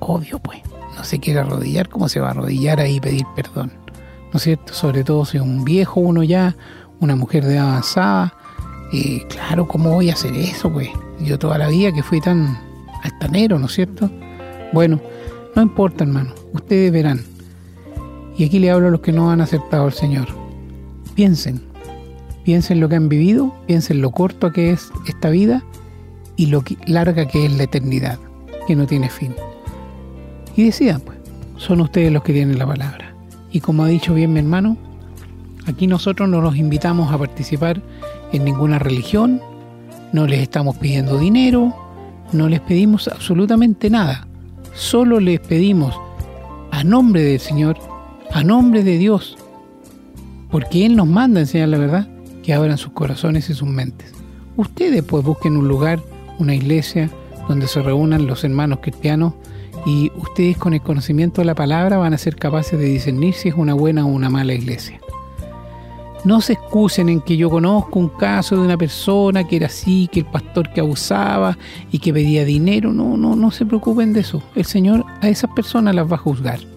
[0.00, 0.60] obvio pues,
[0.96, 3.72] no se quiere arrodillar, ¿cómo se va a arrodillar ahí y pedir perdón?
[4.32, 4.72] ¿No es cierto?
[4.72, 6.56] Sobre todo si un viejo uno ya,
[7.00, 8.34] una mujer de avanzada,
[9.28, 10.88] claro, ¿cómo voy a hacer eso pues?
[11.20, 12.58] Yo toda la vida que fui tan
[13.02, 14.10] altanero, ¿no es cierto?
[14.72, 15.00] Bueno,
[15.54, 17.33] no importa hermano, ustedes verán
[18.36, 20.28] y aquí le hablo a los que no han aceptado al Señor.
[21.14, 21.62] Piensen,
[22.44, 25.62] piensen lo que han vivido, piensen lo corto que es esta vida
[26.36, 28.18] y lo larga que es la eternidad,
[28.66, 29.34] que no tiene fin.
[30.56, 31.18] Y decidan, pues,
[31.56, 33.14] son ustedes los que tienen la palabra.
[33.52, 34.76] Y como ha dicho bien mi hermano,
[35.66, 37.80] aquí nosotros no los invitamos a participar
[38.32, 39.40] en ninguna religión,
[40.12, 41.72] no les estamos pidiendo dinero,
[42.32, 44.26] no les pedimos absolutamente nada,
[44.74, 45.94] solo les pedimos
[46.72, 47.78] a nombre del Señor
[48.34, 49.38] a nombre de Dios,
[50.50, 52.08] porque Él nos manda a enseñar la verdad,
[52.42, 54.12] que abran sus corazones y sus mentes.
[54.56, 56.02] Ustedes pues busquen un lugar,
[56.40, 57.08] una iglesia,
[57.48, 59.34] donde se reúnan los hermanos cristianos
[59.86, 63.50] y ustedes con el conocimiento de la palabra van a ser capaces de discernir si
[63.50, 65.00] es una buena o una mala iglesia.
[66.24, 70.08] No se excusen en que yo conozco un caso de una persona que era así,
[70.10, 71.56] que el pastor que abusaba
[71.92, 72.92] y que pedía dinero.
[72.92, 74.42] No, no, no se preocupen de eso.
[74.56, 76.73] El Señor a esas personas las va a juzgar.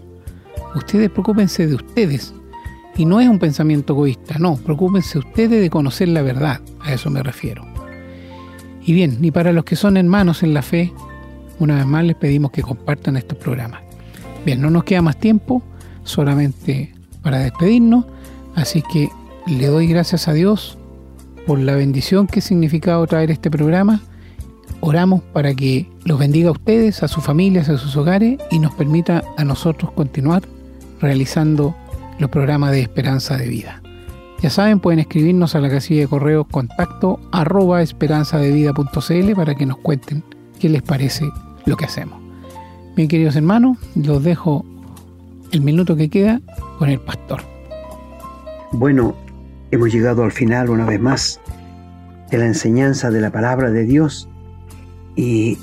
[0.76, 2.34] Ustedes preocúpense de ustedes.
[2.96, 7.12] Y no es un pensamiento egoísta, no, preocúpense ustedes de conocer la verdad, a eso
[7.12, 7.64] me refiero.
[8.84, 10.92] Y bien, y para los que son hermanos en la fe,
[11.60, 13.82] una vez más les pedimos que compartan estos programas.
[14.46, 15.62] Bien, no nos queda más tiempo,
[16.04, 18.06] solamente para despedirnos,
[18.56, 19.10] así que
[19.46, 20.80] le doy gracias a Dios
[21.46, 24.02] por la bendición que ha significado traer este programa.
[24.80, 28.74] Oramos para que los bendiga a ustedes, a sus familias, a sus hogares y nos
[28.74, 30.44] permita a nosotros continuar
[31.00, 31.76] realizando
[32.20, 33.82] los programas de Esperanza de Vida.
[34.42, 39.78] Ya saben, pueden escribirnos a la casilla de correo contacto arroba esperanzadevida.cl para que nos
[39.78, 40.24] cuenten
[40.60, 41.30] qué les parece
[41.66, 42.20] lo que hacemos.
[42.96, 44.64] Bien, queridos hermanos, los dejo
[45.52, 46.42] el minuto que queda
[46.78, 47.42] con el pastor.
[48.72, 49.16] Bueno,
[49.72, 51.40] hemos llegado al final una vez más
[52.30, 54.28] de la enseñanza de la palabra de Dios
[55.16, 55.58] y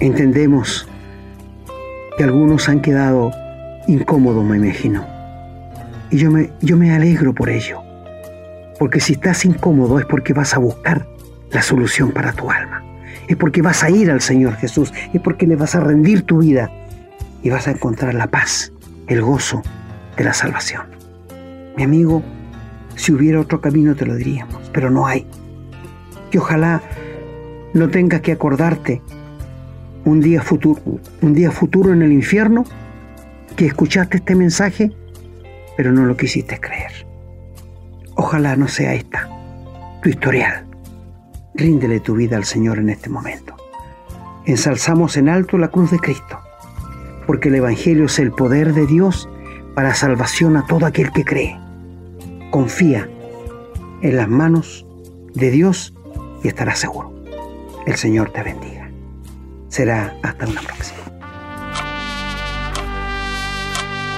[0.00, 0.88] entendemos
[2.16, 3.30] que algunos han quedado
[3.86, 5.06] incómodo, me imagino.
[6.10, 7.80] Y yo me, yo me alegro por ello.
[8.78, 11.06] Porque si estás incómodo es porque vas a buscar
[11.50, 12.82] la solución para tu alma.
[13.28, 14.92] Es porque vas a ir al Señor Jesús.
[15.12, 16.70] Es porque le vas a rendir tu vida.
[17.42, 18.72] Y vas a encontrar la paz,
[19.06, 19.62] el gozo
[20.16, 20.82] de la salvación.
[21.76, 22.22] Mi amigo,
[22.94, 25.26] si hubiera otro camino te lo diríamos, pero no hay.
[26.30, 26.82] Que ojalá
[27.74, 29.02] no tengas que acordarte
[30.04, 30.80] un día futuro,
[31.20, 32.64] un día futuro en el infierno
[33.54, 34.92] que escuchaste este mensaje,
[35.76, 36.92] pero no lo quisiste creer.
[38.14, 39.28] Ojalá no sea esta
[40.02, 40.66] tu historial.
[41.54, 43.56] Ríndele tu vida al Señor en este momento.
[44.44, 46.40] Ensalzamos en alto la cruz de Cristo,
[47.26, 49.28] porque el Evangelio es el poder de Dios
[49.74, 51.58] para salvación a todo aquel que cree.
[52.50, 53.08] Confía
[54.02, 54.86] en las manos
[55.34, 55.94] de Dios
[56.42, 57.12] y estarás seguro.
[57.86, 58.90] El Señor te bendiga.
[59.68, 61.01] Será hasta una próxima.